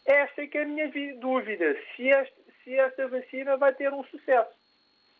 Esta 0.04 0.42
é 0.42 0.46
que 0.46 0.58
é 0.58 0.62
a 0.62 0.66
minha 0.66 0.90
dúvida, 1.18 1.76
se, 1.94 2.08
este, 2.08 2.36
se 2.62 2.74
esta 2.78 3.06
vacina 3.08 3.56
vai 3.56 3.72
ter 3.74 3.92
um 3.92 4.04
sucesso. 4.04 4.50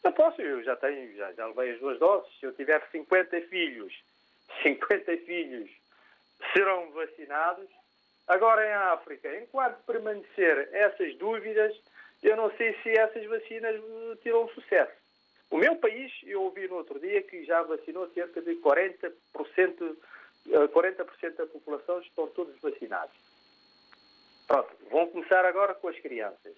Eu 0.02 0.12
posso, 0.12 0.42
eu 0.42 0.62
já 0.64 0.74
tenho, 0.76 1.14
já, 1.16 1.33
já 1.33 1.46
levei 1.46 1.72
as 1.72 1.81
duas 1.81 1.98
doses, 1.98 2.28
se 2.38 2.46
eu 2.46 2.52
tiver 2.52 2.83
50 2.90 3.40
filhos, 3.42 3.92
50 4.62 5.16
filhos 5.18 5.70
serão 6.52 6.90
vacinados. 6.90 7.68
Agora 8.26 8.66
em 8.66 8.72
África, 8.72 9.37
enquanto 9.37 9.85
permanecer 9.85 10.68
essas 10.72 11.14
dúvidas, 11.16 11.74
eu 12.22 12.37
não 12.37 12.50
sei 12.57 12.74
se 12.83 12.90
essas 12.90 13.24
vacinas 13.26 13.81
terão 14.22 14.48
sucesso. 14.48 14.92
O 15.50 15.59
meu 15.59 15.76
país, 15.76 16.11
eu 16.24 16.42
ouvi 16.42 16.66
no 16.66 16.76
outro 16.76 16.98
dia 16.98 17.22
que 17.22 17.44
já 17.44 17.62
vacinou 17.62 18.09
cerca 18.11 18.40
de 18.40 18.55
40% 18.57 19.96
40% 20.48 21.37
da 21.37 21.46
população 21.46 22.00
estão 22.00 22.26
todos 22.28 22.59
vacinados. 22.61 23.14
Pronto, 24.46 24.70
vão 24.90 25.07
começar 25.09 25.44
agora 25.44 25.74
com 25.74 25.88
as 25.88 25.98
crianças. 26.00 26.55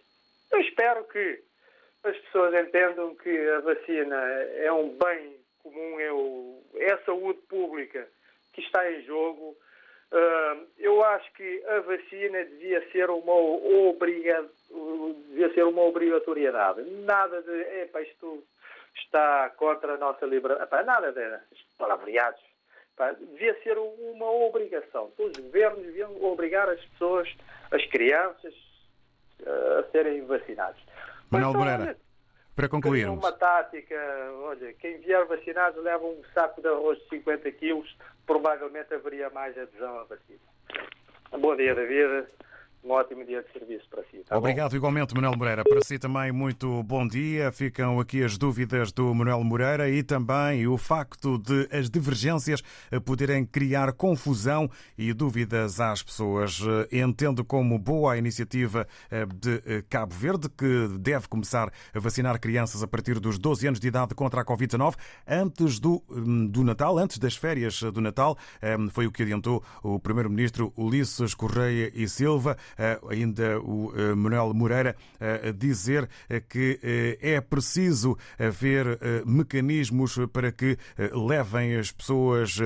Eu 0.50 0.60
espero 0.60 1.04
que 1.04 1.42
as 2.02 2.16
pessoas 2.18 2.54
entendam 2.54 3.14
que 3.16 3.48
a 3.50 3.60
vacina 3.60 4.16
é 4.56 4.72
um 4.72 4.90
bem 4.90 5.36
comum, 5.62 6.00
é, 6.00 6.12
o, 6.12 6.62
é 6.76 6.92
a 6.92 7.04
saúde 7.04 7.40
pública 7.48 8.08
que 8.52 8.60
está 8.60 8.90
em 8.90 9.02
jogo. 9.04 9.56
Uh, 10.12 10.66
eu 10.78 11.02
acho 11.04 11.32
que 11.32 11.64
a 11.66 11.80
vacina 11.80 12.44
devia 12.44 12.88
ser 12.90 13.10
uma 13.10 13.32
obriga, 13.32 14.48
devia 15.28 15.52
ser 15.54 15.64
uma 15.64 15.82
obrigatoriedade. 15.82 16.82
Nada 16.82 17.42
de, 17.42 17.60
epa, 17.80 18.02
isto 18.02 18.44
está 18.96 19.50
contra 19.56 19.94
a 19.94 19.98
nossa 19.98 20.24
liberdade. 20.26 20.86
Nada 20.86 21.10
de 21.12 21.40
palavreados 21.78 22.53
devia 23.30 23.60
ser 23.62 23.76
uma 23.78 24.30
obrigação. 24.30 25.10
Todos 25.16 25.36
os 25.38 25.44
governos 25.44 25.84
deviam 25.84 26.22
obrigar 26.22 26.68
as 26.68 26.80
pessoas, 26.86 27.28
as 27.70 27.84
crianças, 27.86 28.54
eh, 29.44 29.80
a 29.80 29.90
serem 29.90 30.24
vacinados. 30.26 30.80
Manuel 31.30 31.50
então, 31.50 31.60
Moreira, 31.60 31.96
para 32.54 32.68
concluir. 32.68 33.08
Uma 33.08 33.32
tática, 33.32 33.96
olha, 34.42 34.72
quem 34.74 34.98
vier 34.98 35.24
vacinado 35.26 35.80
leva 35.80 36.04
um 36.04 36.22
saco 36.32 36.60
de 36.60 36.68
arroz 36.68 36.98
de 37.00 37.08
50 37.08 37.50
quilos, 37.52 37.96
provavelmente 38.26 38.94
haveria 38.94 39.28
mais 39.30 39.56
adesão 39.58 39.98
à 39.98 40.04
vacina. 40.04 40.38
Bom 41.32 41.56
dia, 41.56 41.74
David. 41.74 42.28
Um 42.84 42.90
ótimo 42.90 43.24
dia 43.24 43.42
de 43.42 43.50
serviço 43.50 43.88
para 43.88 44.02
si. 44.10 44.18
Tá 44.28 44.36
Obrigado 44.36 44.72
bom? 44.72 44.76
igualmente, 44.76 45.14
Manuel 45.14 45.36
Moreira. 45.36 45.64
Para 45.64 45.80
si 45.82 45.98
também 45.98 46.30
muito 46.30 46.82
bom 46.82 47.08
dia. 47.08 47.50
Ficam 47.50 47.98
aqui 47.98 48.22
as 48.22 48.36
dúvidas 48.36 48.92
do 48.92 49.14
Manuel 49.14 49.42
Moreira 49.42 49.88
e 49.88 50.02
também 50.02 50.66
o 50.66 50.76
facto 50.76 51.38
de 51.38 51.66
as 51.72 51.88
divergências 51.88 52.62
poderem 53.04 53.46
criar 53.46 53.92
confusão 53.94 54.70
e 54.98 55.12
dúvidas 55.14 55.80
às 55.80 56.02
pessoas. 56.02 56.60
Entendo 56.92 57.42
como 57.44 57.78
boa 57.78 58.12
a 58.12 58.18
iniciativa 58.18 58.86
de 59.34 59.82
Cabo 59.88 60.14
Verde, 60.14 60.48
que 60.50 60.88
deve 60.98 61.26
começar 61.26 61.72
a 61.94 61.98
vacinar 61.98 62.38
crianças 62.38 62.82
a 62.82 62.86
partir 62.86 63.18
dos 63.18 63.38
12 63.38 63.66
anos 63.66 63.80
de 63.80 63.88
idade 63.88 64.14
contra 64.14 64.42
a 64.42 64.44
Covid-19 64.44 64.94
antes 65.26 65.80
do, 65.80 66.02
do 66.50 66.62
Natal, 66.62 66.98
antes 66.98 67.18
das 67.18 67.34
férias 67.34 67.80
do 67.80 68.00
Natal. 68.00 68.36
Foi 68.90 69.06
o 69.06 69.12
que 69.12 69.22
adiantou 69.22 69.64
o 69.82 69.98
Primeiro-Ministro 69.98 70.70
Ulisses 70.76 71.34
Correia 71.34 71.90
e 71.94 72.06
Silva. 72.06 72.58
Eh, 72.78 72.98
ainda 73.10 73.58
o 73.60 73.92
eh, 73.94 74.14
Manuel 74.14 74.52
Moreira 74.54 74.96
a 75.20 75.50
dizer 75.52 76.08
eh, 76.28 76.40
que 76.40 76.78
é 77.20 77.40
preciso 77.40 78.16
haver 78.38 78.98
mecanismos 79.24 80.18
para 80.32 80.52
que 80.52 80.76
levem 81.12 81.76
as 81.76 81.90
pessoas 81.90 82.60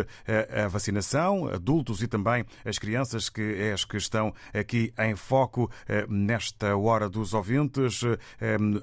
à 0.64 0.66
vacinação, 0.68 1.48
adultos 1.48 2.02
e 2.02 2.08
também 2.08 2.44
as 2.64 2.78
crianças, 2.78 3.28
que 3.28 3.56
é 3.58 3.72
as 3.72 3.84
que 3.84 3.96
estão 3.96 4.32
aqui 4.52 4.92
em 4.98 5.14
foco 5.14 5.70
nesta 6.08 6.76
hora 6.76 7.08
dos 7.08 7.34
ouvintes. 7.34 8.02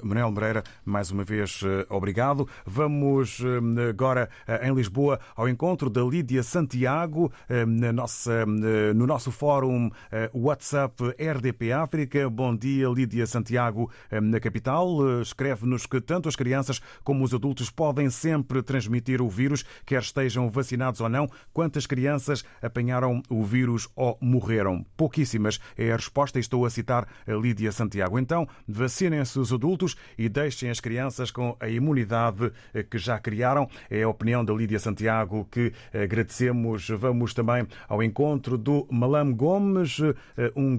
Manuel 0.02 0.32
Moreira, 0.32 0.64
mais 0.84 1.12
uma 1.12 1.24
vez, 1.24 1.62
obrigado. 1.90 2.48
Vamos 2.66 3.42
agora 3.90 4.30
em 4.62 4.74
Lisboa 4.74 5.20
ao 5.36 5.50
encontro 5.50 5.90
da 5.90 6.02
Lídia 6.02 6.44
Santiago 6.44 7.32
na 7.68 7.92
nossa, 7.92 8.46
no 8.46 9.06
nosso 9.06 9.32
fórum 9.32 9.90
WhatsApp 10.34 11.15
RDP 11.20 11.72
África. 11.72 12.30
Bom 12.30 12.56
dia, 12.56 12.88
Lídia 12.88 13.26
Santiago, 13.26 13.92
eh, 14.10 14.22
na 14.22 14.40
capital. 14.40 14.88
Eh, 15.08 15.22
escreve-nos 15.22 15.86
que 15.86 16.02
tanto 16.02 16.30
as 16.30 16.36
crianças 16.36 16.82
como 17.04 17.24
os 17.24 17.34
adultos 17.34 17.70
podem 17.70 18.10
sempre 18.10 18.62
transmitir 18.62 19.22
o 19.22 19.30
vírus, 19.30 19.64
quer 19.86 20.02
estejam 20.02 20.50
vacinados 20.50 21.02
ou 21.02 21.10
não. 21.10 21.30
Quantas 21.54 21.86
crianças 21.86 22.44
apanharam 22.62 23.22
o 23.30 23.44
vírus 23.44 23.88
ou 23.96 24.18
morreram? 24.22 24.86
Pouquíssimas 24.98 25.60
é 25.78 25.92
a 25.92 25.96
resposta 25.96 26.40
e 26.40 26.42
estou 26.42 26.66
a 26.66 26.70
citar 26.70 27.08
a 27.28 27.34
Lídia 27.34 27.72
Santiago. 27.72 28.20
Então, 28.20 28.48
vacinem-se 28.68 29.40
os 29.40 29.52
adultos 29.52 29.96
e 30.18 30.30
deixem 30.30 30.70
as 30.70 30.80
crianças 30.80 31.32
com 31.32 31.56
a 31.60 31.70
imunidade 31.70 32.52
eh, 32.74 32.84
que 32.84 32.98
já 32.98 33.20
criaram. 33.20 33.70
É 33.90 34.04
a 34.04 34.10
opinião 34.10 34.44
da 34.44 34.54
Lídia 34.54 34.80
Santiago 34.80 35.48
que 35.52 35.74
agradecemos. 35.94 36.90
Vamos 36.90 37.34
também 37.34 37.68
ao 37.88 38.02
encontro 38.04 38.58
do 38.58 38.88
Malam 38.90 39.34
Gomes, 39.34 39.98
um 40.56 40.78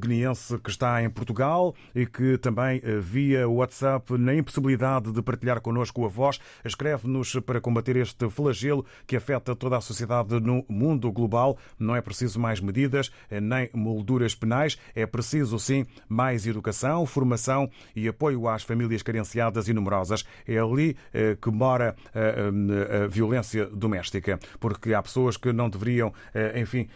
que 0.63 0.71
está 0.71 1.03
em 1.03 1.11
Portugal 1.11 1.75
e 1.95 2.07
que 2.07 2.39
também 2.39 2.81
eh, 2.83 2.99
via 2.99 3.49
WhatsApp 3.49 4.17
na 4.19 4.35
impossibilidade 4.35 5.13
de 5.13 5.23
partilhar 5.23 5.61
connosco 5.61 6.05
a 6.05 6.09
voz, 6.09 6.41
escreve-nos 6.65 7.35
para 7.41 7.61
combater 7.61 7.97
este 7.97 8.29
flagelo 8.29 8.85
que 9.07 9.17
afeta 9.17 9.55
toda 9.55 9.77
a 9.77 9.81
sociedade 9.81 10.41
no 10.41 10.65
mundo 10.69 11.11
global. 11.13 11.57
Não 11.79 11.95
é 11.95 12.01
preciso 12.01 12.41
mais 12.41 12.61
medidas 12.61 13.11
eh, 13.31 13.41
nem 13.41 13.71
molduras 13.73 14.35
penais, 14.35 14.77
é 14.95 15.07
preciso 15.07 15.59
sim 15.59 15.87
mais 16.09 16.47
educação, 16.47 17.07
formação 17.07 17.71
e 17.95 18.09
apoio 18.09 18.49
às 18.49 18.63
famílias 18.63 19.03
carenciadas 19.03 19.69
e 19.69 19.73
numerosas. 19.73 20.25
É 20.47 20.59
ali 20.59 20.97
eh, 21.13 21.37
que 21.41 21.51
mora 21.51 21.95
a 22.15 23.07
violência 23.07 23.67
doméstica, 23.67 24.39
porque 24.59 24.95
há 24.95 25.03
pessoas 25.03 25.37
que 25.37 25.53
não 25.53 25.69
deveriam, 25.69 26.13
enfim, 26.55 26.89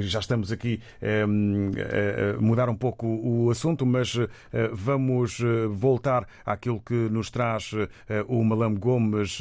já 0.00 0.20
estamos 0.20 0.52
aqui 0.52 0.80
mudar 2.40 2.68
um 2.68 2.76
pouco 2.76 3.06
o 3.06 3.50
assunto, 3.50 3.86
mas 3.86 4.16
eh, 4.16 4.70
vamos 4.72 5.40
eh, 5.40 5.66
voltar 5.68 6.26
àquilo 6.44 6.80
que 6.80 6.94
nos 6.94 7.30
traz 7.30 7.72
eh, 8.08 8.24
o 8.28 8.42
Malam 8.44 8.74
Gomes, 8.74 9.38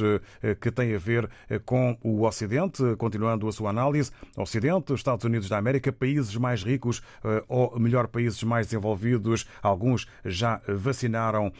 que 0.62 0.72
tem 0.72 0.94
a 0.96 0.98
ver 0.98 1.30
com 1.66 1.98
o 2.04 2.26
Ocidente, 2.26 2.84
continuando 2.98 3.48
a 3.48 3.52
sua 3.52 3.70
análise. 3.70 4.12
Ocidente, 4.36 4.94
Estados 4.94 5.26
Unidos 5.26 5.50
da 5.50 5.58
América, 5.58 5.92
países 5.92 6.36
mais 6.36 6.64
ricos, 6.64 7.02
ou 7.48 7.80
melhor, 7.80 8.08
países 8.08 8.42
mais 8.44 8.68
desenvolvidos, 8.68 9.48
alguns 9.62 10.08
já 10.26 10.62
vacinaram 10.68 11.52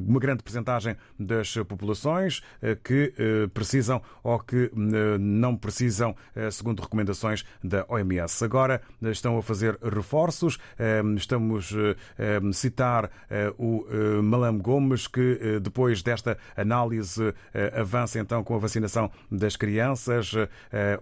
uma 0.00 0.20
grande 0.20 0.42
percentagem 0.42 0.96
das 1.18 1.54
populações 1.68 2.42
que 2.82 3.12
precisam 3.52 4.00
ou 4.22 4.38
que 4.38 4.70
não 5.18 5.56
precisam, 5.56 6.14
segundo 6.50 6.80
recomendações 6.80 7.44
da 7.62 7.84
OMS. 7.88 8.44
Agora 8.44 8.80
estão 9.02 9.36
a 9.38 9.42
fazer 9.42 9.65
reforços. 9.82 10.58
Ehm, 10.78 11.16
estamos 11.16 11.74
a 11.74 12.22
ehm, 12.22 12.52
citar 12.52 13.10
eh, 13.30 13.52
o 13.58 13.86
eh, 13.90 14.22
Malam 14.22 14.58
Gomes, 14.58 15.06
que 15.06 15.38
eh, 15.40 15.60
depois 15.60 16.02
desta 16.02 16.38
análise 16.56 17.34
avança 17.78 18.18
então 18.18 18.42
com 18.42 18.54
a 18.54 18.58
vacinação 18.58 19.10
das 19.30 19.56
crianças. 19.56 20.32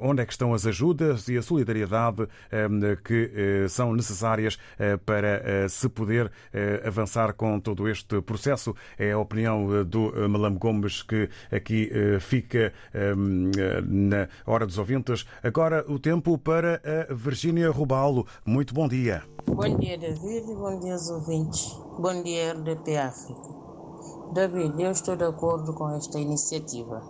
Onde 0.01 0.23
é 0.23 0.27
que 0.27 0.33
estão 0.33 0.55
as 0.55 0.67
ajudas 0.67 1.29
e 1.29 1.37
a 1.37 1.43
solidariedade 1.43 2.27
ehm, 2.51 2.97
que 3.03 3.67
são 3.69 3.95
necessárias 3.95 4.59
para 5.05 5.69
se 5.69 5.89
poder 5.89 6.31
avançar 6.85 7.33
com 7.35 7.59
todo 7.61 7.89
este 7.89 8.21
processo? 8.23 8.75
É 8.99 9.13
a 9.13 9.19
opinião 9.19 9.85
do 9.85 10.13
Malam 10.29 10.55
Gomes 10.55 11.03
que 11.03 11.29
aqui 11.51 11.91
fica 12.21 12.73
na 13.87 14.29
hora 14.47 14.67
dos 14.67 14.79
ouvintes. 14.79 15.27
Agora 15.43 15.85
o 15.89 15.99
tempo 15.99 16.39
para 16.39 16.81
a 16.85 17.13
Virgínia 17.15 17.71
Rubalo. 17.71 18.27
Muito 18.55 18.73
bom 18.73 18.87
dia. 18.87 19.21
Bom 19.49 19.79
dia, 19.79 19.99
David, 19.99 20.47
bom 20.55 20.79
dia 20.79 20.93
aos 20.93 21.11
ouvintes. 21.11 21.77
Bom 21.99 22.23
dia, 22.23 22.53
RDP 22.53 22.97
África. 22.97 23.49
David, 24.33 24.81
eu 24.81 24.93
estou 24.93 25.17
de 25.17 25.25
acordo 25.25 25.75
com 25.75 25.91
esta 25.91 26.21
iniciativa, 26.21 27.01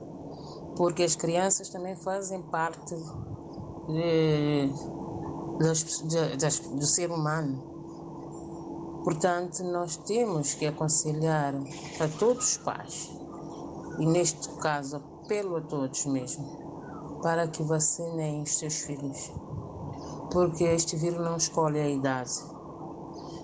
porque 0.74 1.02
as 1.02 1.14
crianças 1.14 1.68
também 1.68 1.96
fazem 1.96 2.40
parte 2.44 2.94
de, 3.88 4.70
de, 6.38 6.76
do 6.78 6.86
ser 6.86 7.10
humano. 7.10 9.02
Portanto, 9.04 9.64
nós 9.64 9.98
temos 9.98 10.54
que 10.54 10.64
aconselhar 10.64 11.54
a 12.00 12.08
todos 12.18 12.52
os 12.52 12.56
pais, 12.56 13.10
e 13.98 14.06
neste 14.06 14.48
caso 14.60 14.96
apelo 14.96 15.56
a 15.56 15.60
todos 15.60 16.06
mesmo, 16.06 17.20
para 17.22 17.46
que 17.48 17.62
vacinem 17.62 18.40
os 18.40 18.56
seus 18.56 18.76
filhos 18.76 19.30
porque 20.34 20.64
este 20.64 20.96
vírus 20.96 21.24
não 21.24 21.36
escolhe 21.36 21.78
a 21.78 21.88
idade. 21.88 22.32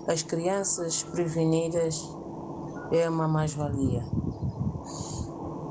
As 0.07 0.21
crianças 0.23 1.03
prevenidas 1.03 2.05
é 2.91 3.09
uma 3.09 3.29
mais-valia, 3.29 4.03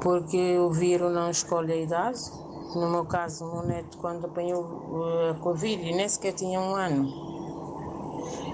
porque 0.00 0.56
o 0.58 0.70
vírus 0.70 1.12
não 1.12 1.28
escolhe 1.28 1.74
a 1.74 1.76
idade. 1.76 2.18
No 2.74 2.88
meu 2.88 3.04
caso, 3.04 3.44
o 3.44 3.52
meu 3.52 3.62
neto, 3.64 3.98
quando 3.98 4.24
apanhou 4.24 4.64
eh, 5.04 5.30
a 5.32 5.34
Covid, 5.34 5.92
nem 5.92 6.08
sequer 6.08 6.32
tinha 6.32 6.58
um 6.58 6.74
ano. 6.74 7.06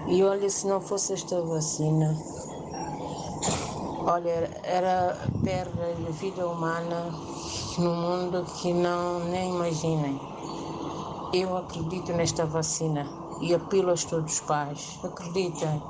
E 0.08 0.24
olha, 0.24 0.50
se 0.50 0.66
não 0.66 0.80
fosse 0.80 1.12
esta 1.12 1.40
vacina, 1.42 2.16
olha, 4.04 4.50
era 4.64 5.16
perda 5.44 5.94
de 5.94 6.12
vida 6.12 6.48
humana 6.48 7.12
no 7.78 7.94
mundo 7.94 8.44
que 8.60 8.72
não 8.72 9.20
nem 9.20 9.54
imaginem. 9.54 10.18
Eu 11.38 11.54
acredito 11.54 12.14
nesta 12.14 12.46
vacina 12.46 13.06
e 13.42 13.54
apelo 13.54 13.90
a 13.90 13.94
todos 13.94 14.32
os 14.32 14.40
pais. 14.40 14.98
Acreditem, 15.04 15.82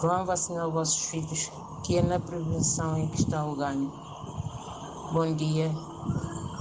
vão 0.00 0.24
vacinar 0.24 0.66
os 0.68 0.72
vossos 0.72 1.04
filhos, 1.04 1.52
que 1.84 1.98
é 1.98 2.02
na 2.02 2.18
prevenção 2.18 2.96
em 2.96 3.06
que 3.08 3.18
está 3.18 3.44
o 3.44 3.54
ganho. 3.54 3.92
Bom 5.12 5.34
dia, 5.34 5.70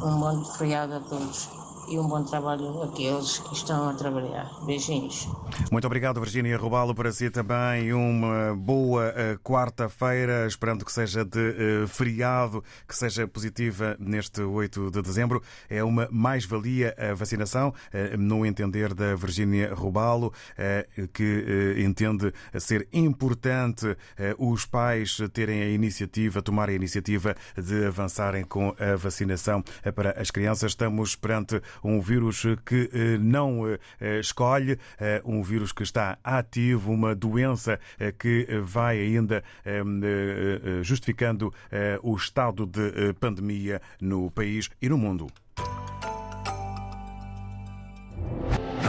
um 0.04 0.20
bom 0.20 0.44
feriado 0.44 0.96
a 0.96 1.00
todos 1.00 1.63
e 1.88 2.00
um 2.00 2.08
bom 2.08 2.24
trabalho 2.24 2.82
àqueles 2.84 3.40
que 3.40 3.54
estão 3.54 3.90
a 3.90 3.94
trabalhar. 3.94 4.50
Beijinhos. 4.66 5.28
Muito 5.72 5.86
obrigado, 5.86 6.20
Virginia 6.20 6.58
Rubalo. 6.58 6.94
Para 6.96 7.12
si 7.12 7.30
também 7.30 7.94
uma 7.94 8.56
boa 8.56 9.14
eh, 9.16 9.38
quarta-feira, 9.44 10.46
esperando 10.48 10.86
que 10.86 10.92
seja 10.92 11.24
de 11.26 11.40
uh, 11.40 11.88
feriado, 11.88 12.64
que 12.88 12.96
seja 12.96 13.28
positiva 13.28 13.96
neste 14.00 14.42
8 14.42 14.92
de 14.92 15.02
dezembro. 15.02 15.42
É 15.70 15.84
uma 15.84 16.08
mais-valia 16.12 16.96
a 16.98 17.14
vacinação, 17.14 17.70
uh, 17.70 18.18
no 18.18 18.46
entender 18.46 18.94
da 18.94 19.16
Virginia 19.16 19.74
Rubalo, 19.74 20.34
que 21.14 21.76
entende 21.78 22.34
ser 22.60 22.88
importante 22.92 23.98
os 24.38 24.66
pais 24.66 25.18
terem 25.34 25.62
a 25.62 25.70
iniciativa, 25.70 26.42
tomarem 26.42 26.74
a 26.74 26.76
iniciativa 26.78 27.36
de 27.58 27.86
avançarem 27.86 28.44
com 28.44 28.76
a 28.80 28.96
vacinação 28.96 29.64
para 29.96 30.20
as 30.20 30.32
crianças. 30.32 30.72
Estamos 30.72 31.16
perante 31.16 31.62
um 31.84 32.00
vírus 32.02 32.44
que 32.66 32.90
não 33.20 33.62
escolhe, 34.20 34.78
um 35.24 35.42
vírus 35.42 35.72
que 35.72 35.84
está 35.84 36.18
ativo, 36.24 36.92
uma 36.92 37.16
doença 37.16 37.80
eh, 38.00 38.12
que 38.12 38.48
vai 38.64 39.00
ainda 39.00 39.44
eh, 39.66 39.82
eh, 39.82 40.84
justificando 40.84 41.54
o 42.02 42.16
estado 42.16 42.66
de 42.66 43.14
pandemia 43.20 43.82
no 44.00 44.30
país 44.32 44.70
e 44.82 44.90
no 44.90 44.98
mundo. 44.98 45.28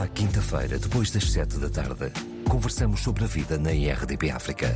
À 0.00 0.08
quinta-feira, 0.08 0.78
depois 0.78 1.10
das 1.10 1.30
sete 1.30 1.58
da 1.58 1.70
tarde, 1.70 2.12
conversamos 2.48 3.00
sobre 3.00 3.24
a 3.24 3.26
vida 3.26 3.58
na 3.58 3.72
IRDP 3.72 4.30
África. 4.30 4.68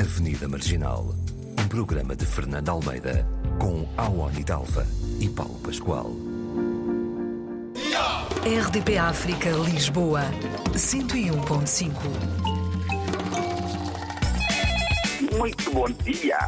Avenida 0.00 0.48
Marginal, 0.48 1.14
um 1.58 1.68
programa 1.68 2.16
de 2.16 2.26
Fernando 2.26 2.68
Almeida 2.70 3.26
com 3.58 3.88
Awani 3.96 4.44
Dalva 4.44 4.86
e 5.20 5.28
Paulo 5.28 5.58
Pascoal. 5.60 6.31
RDP 7.92 8.96
África 8.96 9.50
Lisboa 9.50 10.22
101.5 10.72 11.92
Muito 15.36 15.70
bom 15.70 15.86
dia. 16.02 16.38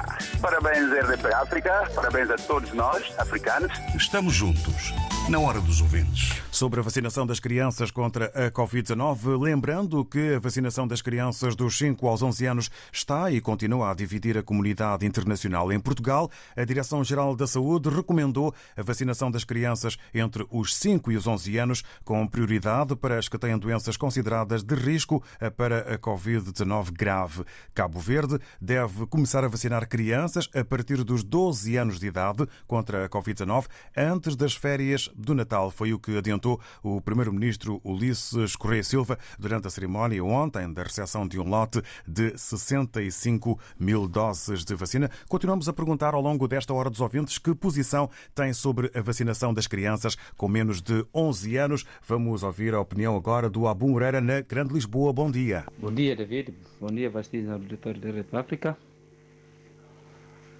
Parabéns, 0.41 0.91
RDP 0.91 1.35
África. 1.35 1.91
Parabéns 1.95 2.31
a 2.31 2.37
todos 2.37 2.73
nós, 2.73 3.13
africanos. 3.19 3.71
Estamos 3.95 4.33
juntos, 4.33 4.95
na 5.29 5.39
hora 5.39 5.59
dos 5.59 5.81
ouvintes. 5.81 6.43
Sobre 6.51 6.81
a 6.81 6.83
vacinação 6.83 7.27
das 7.27 7.41
crianças 7.41 7.91
contra 7.91 8.27
a 8.27 8.51
Covid-19, 8.51 9.41
lembrando 9.41 10.05
que 10.05 10.35
a 10.35 10.39
vacinação 10.39 10.87
das 10.87 11.01
crianças 11.01 11.57
dos 11.57 11.79
5 11.79 12.07
aos 12.07 12.23
11 12.23 12.47
anos 12.47 12.71
está 12.93 13.31
e 13.31 13.41
continua 13.41 13.91
a 13.91 13.95
dividir 13.95 14.37
a 14.37 14.43
comunidade 14.43 15.07
internacional. 15.07 15.73
Em 15.73 15.81
Portugal, 15.81 16.31
a 16.55 16.63
Direção-Geral 16.63 17.35
da 17.35 17.47
Saúde 17.47 17.89
recomendou 17.89 18.55
a 18.77 18.83
vacinação 18.83 19.31
das 19.31 19.45
crianças 19.45 19.97
entre 20.13 20.47
os 20.51 20.77
5 20.77 21.11
e 21.11 21.17
os 21.17 21.27
11 21.27 21.59
anos, 21.59 21.83
com 22.05 22.27
prioridade 22.27 22.95
para 22.95 23.19
as 23.19 23.27
que 23.27 23.39
têm 23.39 23.57
doenças 23.59 23.97
consideradas 23.97 24.63
de 24.63 24.75
risco 24.75 25.23
para 25.57 25.95
a 25.95 25.99
Covid-19 25.99 26.93
grave. 26.93 27.45
Cabo 27.75 27.99
Verde 27.99 28.39
deve 28.61 29.07
começar 29.07 29.43
a 29.43 29.49
vacinar 29.49 29.89
crianças 29.89 30.51
a 30.55 30.63
partir 30.63 31.03
dos 31.03 31.25
12 31.25 31.77
anos 31.77 31.99
de 31.99 32.09
idade 32.09 32.47
contra 32.67 33.07
a 33.07 33.09
Covid-19 33.09 33.65
antes 33.97 34.37
das 34.37 34.55
férias 34.55 35.11
do 35.14 35.35
Natal. 35.35 35.70
Foi 35.70 35.92
o 35.92 35.98
que 35.98 36.16
adiantou 36.16 36.61
o 36.83 37.00
primeiro-ministro 37.00 37.81
Ulisses 37.85 38.57
Correia 38.57 38.83
Silva 38.83 39.18
durante 39.38 39.66
a 39.66 39.70
cerimónia 39.70 40.24
ontem 40.24 40.72
da 40.72 40.83
recepção 40.83 41.27
de 41.27 41.38
um 41.38 41.48
lote 41.48 41.83
de 42.07 42.37
65 42.37 43.59
mil 43.79 44.09
doses 44.09 44.64
de 44.64 44.74
vacina. 44.74 45.11
Continuamos 45.29 45.68
a 45.68 45.72
perguntar 45.72 46.14
ao 46.14 46.20
longo 46.20 46.48
desta 46.48 46.72
hora 46.74 46.90
dos 46.90 47.00
ouvintes 47.00 47.38
que 47.38 47.55
posição 47.55 48.11
tem 48.35 48.53
sobre 48.53 48.90
a 48.94 49.00
vacinação 49.00 49.55
das 49.55 49.66
crianças 49.66 50.16
com 50.37 50.48
menos 50.48 50.81
de 50.81 51.05
11 51.14 51.57
anos. 51.57 51.85
Vamos 52.07 52.42
ouvir 52.42 52.74
a 52.74 52.81
opinião 52.81 53.16
agora 53.16 53.48
do 53.48 53.66
Abu 53.66 53.88
Moreira 53.88 54.20
na 54.20 54.40
Grande 54.40 54.74
Lisboa. 54.74 55.12
Bom 55.12 55.31
dia. 55.31 55.64
Bom 55.79 55.92
dia, 55.92 56.16
David. 56.16 56.55
Bom 56.81 56.88
dia, 56.88 57.11
Vastis, 57.11 57.48
auditor 57.48 57.98
da 57.98 58.11
República. 58.11 58.77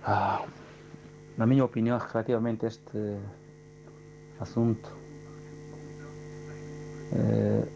Ah, 0.03 0.45
na 1.37 1.47
minha 1.47 1.65
opinião, 1.65 1.99
relativamente 1.99 2.65
a 2.65 2.69
este 2.69 3.19
assunto, 4.45 4.95
eh, 7.13 7.67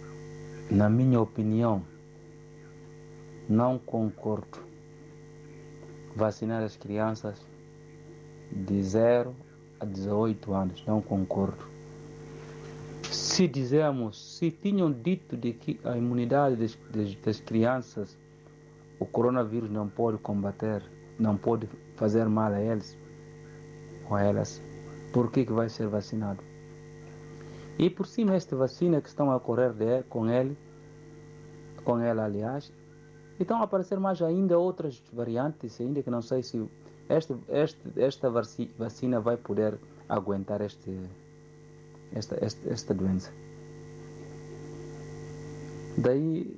na 0.71 0.89
minha 0.89 1.21
opinião, 1.21 1.83
não 3.49 3.79
concordo 3.79 4.59
vacinar 6.15 6.63
as 6.63 6.77
crianças 6.77 7.41
de 8.53 8.83
0 8.83 9.35
a 9.81 9.85
18 9.87 10.53
anos. 10.53 10.85
Não 10.87 11.01
concordo. 11.01 11.67
Se 13.11 13.49
dizemos, 13.49 14.37
se 14.37 14.51
tinham 14.51 14.93
dito 14.93 15.37
de 15.37 15.55
que 15.55 15.81
a 15.85 15.97
imunidade 15.97 16.57
das, 16.57 16.79
das, 16.91 17.15
das 17.15 17.41
crianças, 17.41 18.19
o 19.01 19.07
coronavírus 19.07 19.71
não 19.71 19.89
pode 19.89 20.19
combater, 20.19 20.83
não 21.19 21.37
pode 21.37 21.67
fazer 21.97 22.29
mal 22.29 22.53
a 22.53 22.61
eles 22.61 22.99
ou 24.11 24.17
a 24.17 24.23
elas, 24.23 24.63
por 25.13 25.31
que, 25.31 25.47
que 25.47 25.53
vai 25.53 25.69
ser 25.69 25.89
vacinado? 25.89 26.48
E 27.79 27.89
por 27.89 28.07
cima 28.07 28.35
esta 28.35 28.57
vacina 28.57 29.01
que 29.01 29.09
estão 29.09 29.31
a 29.31 29.39
correr 29.39 29.73
de, 29.73 30.03
com 30.05 30.29
ele, 30.29 30.59
com 31.85 32.01
ela 32.01 32.25
aliás, 32.25 32.73
estão 33.39 33.61
a 33.61 33.63
aparecer 33.63 34.01
mais 34.01 34.21
ainda 34.21 34.59
outras 34.59 35.01
variantes, 35.13 35.81
ainda 35.81 36.03
que 36.03 36.11
não 36.11 36.21
sei 36.21 36.43
se 36.43 36.69
este, 37.09 37.37
este, 37.49 37.81
esta 37.97 38.29
vacina 38.31 39.21
vai 39.21 39.37
poder 39.37 39.79
aguentar 40.09 40.61
este, 40.61 40.91
esta, 42.13 42.37
esta, 42.45 42.69
esta 42.69 42.93
doença. 42.93 43.33
Daí, 45.97 46.53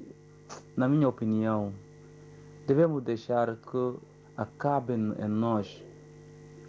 na 0.75 0.89
minha 0.89 1.07
opinião, 1.07 1.71
devemos 2.67 3.03
deixar 3.03 3.57
que 3.57 3.95
acabe 4.39 4.95
em 4.95 5.29
nós, 5.29 5.85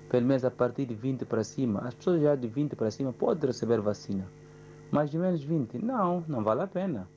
pelo 0.09 0.25
menos 0.25 0.43
a 0.43 0.51
partir 0.51 0.85
de 0.85 0.93
20 0.93 1.23
para 1.23 1.41
cima, 1.41 1.79
as 1.87 1.93
pessoas 1.93 2.21
já 2.21 2.35
de 2.35 2.49
20 2.49 2.75
para 2.75 2.91
cima 2.91 3.13
podem 3.13 3.47
receber 3.47 3.79
vacina 3.79 4.27
mais 4.91 5.09
de 5.09 5.17
menos 5.17 5.43
20. 5.43 5.77
Não, 5.79 6.23
não 6.27 6.43
vale 6.43 6.61
a 6.61 6.67
pena. 6.67 7.07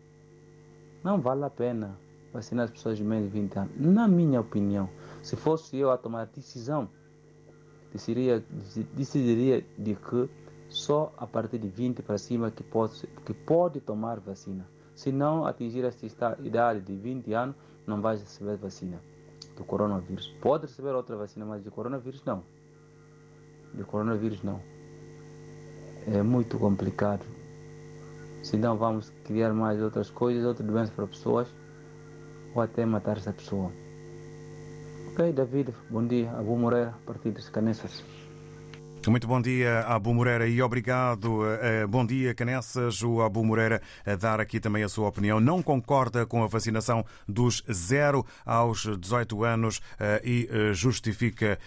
Não 1.02 1.20
vale 1.20 1.44
a 1.44 1.50
pena 1.50 1.98
vacinar 2.32 2.64
as 2.64 2.70
pessoas 2.70 2.96
de 2.96 3.04
menos 3.04 3.30
de 3.30 3.40
20 3.40 3.56
anos. 3.58 3.72
Na 3.78 4.08
minha 4.08 4.40
opinião, 4.40 4.88
se 5.22 5.36
fosse 5.36 5.76
eu 5.76 5.90
a 5.90 5.98
tomar 5.98 6.26
decisão, 6.26 6.88
decidiria, 7.92 8.42
decidiria 8.94 9.64
de 9.78 9.94
que 9.94 10.28
só 10.68 11.12
a 11.16 11.26
partir 11.26 11.58
de 11.58 11.68
20 11.68 12.02
para 12.02 12.18
cima 12.18 12.50
que 12.50 12.62
pode, 12.62 13.06
que 13.24 13.34
pode 13.34 13.80
tomar 13.80 14.18
vacina. 14.20 14.66
Se 14.94 15.12
não 15.12 15.44
atingir 15.44 15.84
esta 15.84 16.36
idade 16.40 16.80
de 16.80 16.94
20 16.96 17.32
anos, 17.32 17.56
não 17.86 18.00
vai 18.00 18.16
receber 18.16 18.56
vacina 18.56 19.00
do 19.56 19.64
coronavírus. 19.64 20.28
Pode 20.40 20.66
receber 20.66 20.94
outra 20.94 21.16
vacina, 21.16 21.44
mas 21.44 21.62
de 21.62 21.70
coronavírus 21.70 22.24
não. 22.24 22.42
De 23.74 23.84
coronavírus 23.84 24.42
não. 24.42 24.60
É 26.06 26.22
muito 26.22 26.58
complicado 26.58 27.24
senão 28.44 28.76
vamos 28.76 29.10
criar 29.24 29.52
mais 29.52 29.80
outras 29.82 30.10
coisas, 30.10 30.44
outras 30.44 30.68
doenças 30.68 30.94
para 30.94 31.06
pessoas, 31.06 31.48
ou 32.54 32.62
até 32.62 32.84
matar 32.84 33.16
essa 33.16 33.32
pessoa. 33.32 33.72
Ok, 35.12 35.32
David, 35.32 35.74
bom 35.90 36.06
dia. 36.06 36.30
Abu 36.32 36.56
Moreira, 36.56 36.94
Partido 37.06 37.34
dos 37.34 37.48
Canessas. 37.48 38.04
Muito 39.06 39.28
bom 39.28 39.40
dia, 39.40 39.80
Abu 39.80 40.14
Moreira, 40.14 40.48
e 40.48 40.62
obrigado. 40.62 41.44
Eh, 41.60 41.86
bom 41.86 42.06
dia, 42.06 42.34
Canessas. 42.34 43.02
O 43.02 43.20
Abu 43.20 43.44
Moreira 43.44 43.82
a 44.04 44.14
dar 44.14 44.40
aqui 44.40 44.58
também 44.58 44.82
a 44.82 44.88
sua 44.88 45.08
opinião. 45.08 45.38
Não 45.38 45.62
concorda 45.62 46.24
com 46.24 46.42
a 46.42 46.46
vacinação 46.46 47.04
dos 47.28 47.62
0 47.70 48.24
aos 48.46 48.86
18 48.98 49.44
anos 49.44 49.82
eh, 50.00 50.22
e 50.24 50.48
eh, 50.50 50.72
justifica 50.72 51.58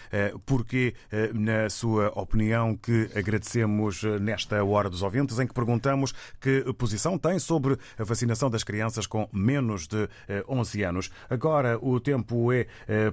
porquê, 0.44 0.94
na 1.32 1.70
sua 1.70 2.08
opinião, 2.18 2.76
que 2.76 3.08
agradecemos 3.14 4.02
nesta 4.20 4.62
hora 4.64 4.90
dos 4.90 5.02
ouvintes, 5.02 5.38
em 5.38 5.46
que 5.46 5.54
perguntamos 5.54 6.12
que 6.40 6.64
posição 6.74 7.18
tem 7.18 7.38
sobre 7.38 7.78
a 7.98 8.04
vacinação 8.04 8.50
das 8.50 8.64
crianças 8.64 9.06
com 9.06 9.28
menos 9.32 9.86
de 9.86 10.08
11 10.48 10.82
anos. 10.82 11.10
Agora 11.28 11.78
o 11.80 12.00
tempo 12.00 12.52
é 12.52 12.66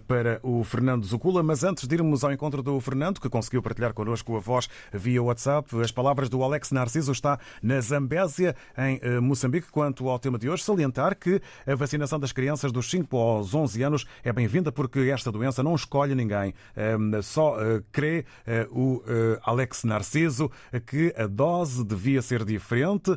para 0.08 0.40
o 0.42 0.64
Fernando 0.64 1.06
Zucula, 1.06 1.44
mas 1.44 1.64
antes 1.64 1.88
de 1.88 1.96
irmos 1.96 2.24
ao 2.24 2.32
encontro 2.32 2.64
do 2.64 2.80
Fernando, 2.80 3.20
que 3.20 3.30
conseguiu 3.30 3.62
partilhar 3.62 3.94
connosco 3.94 4.15
connosco 4.16 4.38
a 4.38 4.40
voz 4.40 4.70
via 4.94 5.22
WhatsApp. 5.22 5.82
As 5.82 5.92
palavras 5.92 6.30
do 6.30 6.44
Alex 6.44 6.72
Narciso 6.72 7.12
está 7.12 7.40
na 7.62 7.82
Zambésia, 7.82 8.56
em 8.78 9.00
eh, 9.02 9.20
Moçambique. 9.20 9.70
Quanto 9.70 10.08
ao 10.10 10.18
tema 10.20 10.38
de 10.38 10.50
hoje, 10.50 10.64
salientar 10.64 11.18
que 11.18 11.42
a 11.68 11.76
vacinação 11.76 12.20
das 12.20 12.32
crianças 12.32 12.72
dos 12.72 12.90
5 12.90 13.18
aos 13.18 13.54
11 13.54 13.84
anos 13.84 14.06
é 14.24 14.32
bem-vinda 14.32 14.72
porque 14.72 15.00
esta 15.14 15.32
doença 15.32 15.62
não 15.62 15.76
escolhe 15.76 16.16
ninguém. 16.16 16.54
Ehm, 16.76 17.22
só 17.22 17.60
eh, 17.60 17.82
crê 17.92 18.26
eh, 18.46 18.68
o 18.72 19.02
Alex 19.44 19.84
Narciso 19.84 20.50
que 20.86 21.14
a 21.18 21.28
dose 21.28 21.84
devia 21.84 22.22
ser 22.22 22.44
diferente 22.44 23.16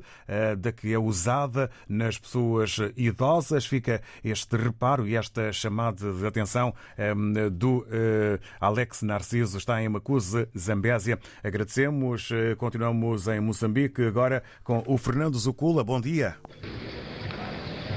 da 0.58 0.72
que 0.72 0.92
é 0.92 0.98
usada 0.98 1.70
nas 1.88 2.18
pessoas 2.18 2.76
idosas. 2.96 3.66
Fica 3.66 4.02
este 4.24 4.56
reparo 4.56 5.06
e 5.06 5.16
esta 5.16 5.52
chamada 5.52 6.12
de 6.12 6.26
atenção 6.26 6.74
ehm, 6.96 7.50
do 7.50 7.86
Alex 8.60 9.02
Narciso. 9.02 9.58
Está 9.58 9.82
em 9.82 9.88
Macusa, 9.88 10.48
Zambésia. 10.56 10.87
Zambésia. 10.88 11.18
Agradecemos. 11.44 12.30
Eh, 12.30 12.54
continuamos 12.54 13.28
em 13.28 13.40
Moçambique 13.40 14.02
agora 14.02 14.42
com 14.64 14.82
o 14.86 14.96
Fernando 14.96 15.38
Zucula. 15.38 15.84
Bom 15.84 16.00
dia. 16.00 16.36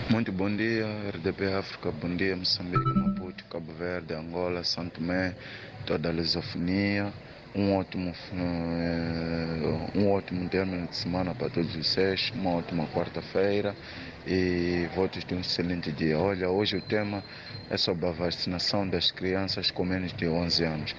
Muito 0.09 0.29
bom 0.29 0.53
dia, 0.53 0.85
RDP 1.15 1.53
África, 1.53 1.89
bom 1.89 2.13
dia 2.13 2.35
Moçambique, 2.35 2.83
Maputo, 2.93 3.45
Cabo 3.45 3.71
Verde, 3.71 4.13
Angola, 4.13 4.61
Santo 4.61 4.95
Tomé, 4.99 5.33
toda 5.85 6.09
a 6.09 6.11
lusofonia. 6.11 7.13
Um 7.55 7.75
ótimo, 7.75 8.13
eh, 8.33 9.89
um 9.95 10.11
ótimo 10.11 10.49
término 10.49 10.87
de 10.87 10.95
semana 10.95 11.33
para 11.35 11.49
todos 11.49 11.73
vocês, 11.75 12.31
uma 12.33 12.51
ótima 12.57 12.87
quarta-feira 12.87 13.73
e 14.25 14.87
votos 14.95 15.23
de 15.25 15.33
um 15.33 15.39
excelente 15.39 15.91
dia. 15.91 16.17
Olha, 16.17 16.49
hoje 16.49 16.77
o 16.77 16.81
tema 16.81 17.23
é 17.69 17.77
sobre 17.77 18.05
a 18.05 18.11
vacinação 18.11 18.87
das 18.87 19.11
crianças 19.11 19.69
com 19.71 19.83
menos 19.83 20.13
de 20.13 20.27
11 20.27 20.63
anos. 20.63 20.95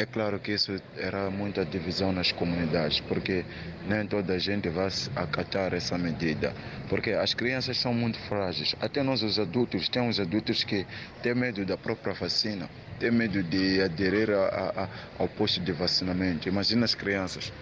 É 0.00 0.06
claro 0.06 0.40
que 0.40 0.52
isso 0.52 0.80
era 0.96 1.28
muita 1.30 1.62
divisão 1.62 2.10
nas 2.10 2.32
comunidades, 2.32 3.00
porque 3.00 3.44
nem 3.86 4.06
toda 4.06 4.32
a 4.32 4.38
gente 4.38 4.66
vai 4.70 4.88
acatar 5.14 5.74
essa 5.74 5.98
medida, 5.98 6.54
porque 6.88 7.10
as 7.10 7.34
crianças 7.34 7.76
são 7.76 7.92
muito 7.92 8.18
frágeis. 8.20 8.74
Até 8.80 9.02
nós, 9.02 9.22
os 9.22 9.38
adultos, 9.38 9.90
temos 9.90 10.18
adultos 10.18 10.64
que 10.64 10.86
têm 11.22 11.34
medo 11.34 11.66
da 11.66 11.76
própria 11.76 12.14
vacina, 12.14 12.66
têm 12.98 13.10
medo 13.10 13.42
de 13.42 13.82
aderir 13.82 14.30
a, 14.30 14.72
a, 14.84 14.88
ao 15.18 15.28
posto 15.28 15.60
de 15.60 15.72
vacinamento. 15.72 16.48
Imagina 16.48 16.86
as 16.86 16.94
crianças. 16.94 17.52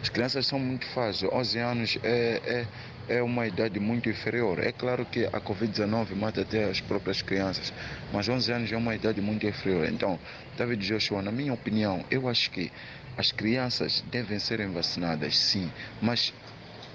As 0.00 0.08
crianças 0.08 0.46
são 0.46 0.58
muito 0.58 0.86
frágeis. 0.86 1.30
11 1.30 1.58
anos 1.58 1.98
é, 2.02 2.40
é, 2.46 2.66
é 3.08 3.22
uma 3.22 3.46
idade 3.46 3.78
muito 3.80 4.08
inferior. 4.08 4.58
É 4.58 4.72
claro 4.72 5.04
que 5.04 5.24
a 5.26 5.40
Covid-19 5.40 6.14
mata 6.14 6.42
até 6.42 6.64
as 6.64 6.80
próprias 6.80 7.22
crianças, 7.22 7.72
mas 8.12 8.28
11 8.28 8.52
anos 8.52 8.72
é 8.72 8.76
uma 8.76 8.94
idade 8.94 9.20
muito 9.20 9.46
inferior. 9.46 9.86
Então, 9.88 10.18
David 10.56 10.86
Joshua, 10.86 11.22
na 11.22 11.32
minha 11.32 11.52
opinião, 11.52 12.04
eu 12.10 12.28
acho 12.28 12.50
que 12.50 12.70
as 13.16 13.30
crianças 13.32 14.02
devem 14.10 14.38
ser 14.38 14.66
vacinadas, 14.68 15.36
sim, 15.36 15.70
mas 16.00 16.32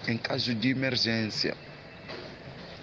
em 0.08 0.18
caso 0.18 0.54
de 0.54 0.70
emergência. 0.70 1.56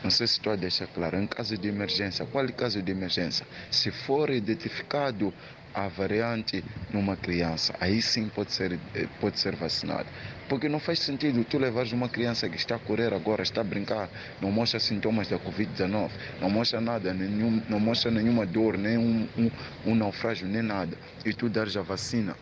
Não 0.02 0.10
sei 0.10 0.26
se 0.26 0.34
estou 0.34 0.52
a 0.52 0.56
deixar 0.56 0.86
claro. 0.86 1.18
Em 1.18 1.26
caso 1.26 1.56
de 1.56 1.66
emergência, 1.66 2.26
qual 2.26 2.44
é 2.44 2.48
o 2.48 2.52
caso 2.52 2.82
de 2.82 2.92
emergência? 2.92 3.46
Se 3.70 3.90
for 3.90 4.28
identificado 4.28 5.32
a 5.72 5.88
variante 5.88 6.62
numa 6.90 7.16
criança, 7.16 7.74
aí 7.80 8.00
sim 8.00 8.28
pode 8.28 8.52
ser, 8.52 8.78
eh, 8.94 9.08
pode 9.18 9.40
ser 9.40 9.56
vacinado. 9.56 10.06
Porque 10.48 10.68
não 10.68 10.78
faz 10.78 11.00
sentido 11.00 11.44
tu 11.44 11.58
levares 11.58 11.92
uma 11.92 12.08
criança 12.08 12.48
que 12.48 12.56
está 12.56 12.76
a 12.76 12.78
correr 12.78 13.12
agora, 13.12 13.42
está 13.42 13.60
a 13.60 13.64
brincar, 13.64 14.08
não 14.40 14.50
mostra 14.50 14.78
sintomas 14.78 15.28
da 15.28 15.38
Covid-19, 15.38 16.10
não 16.40 16.50
mostra 16.50 16.80
nada, 16.80 17.12
nenhum, 17.14 17.62
não 17.68 17.80
mostra 17.80 18.10
nenhuma 18.10 18.44
dor, 18.44 18.76
nem 18.76 18.98
um, 18.98 19.28
um, 19.36 19.50
um 19.86 19.94
naufrágio, 19.94 20.46
nem 20.46 20.62
nada, 20.62 20.96
e 21.24 21.32
tu 21.32 21.48
dares 21.48 21.76
a 21.76 21.82
vacina 21.82 22.36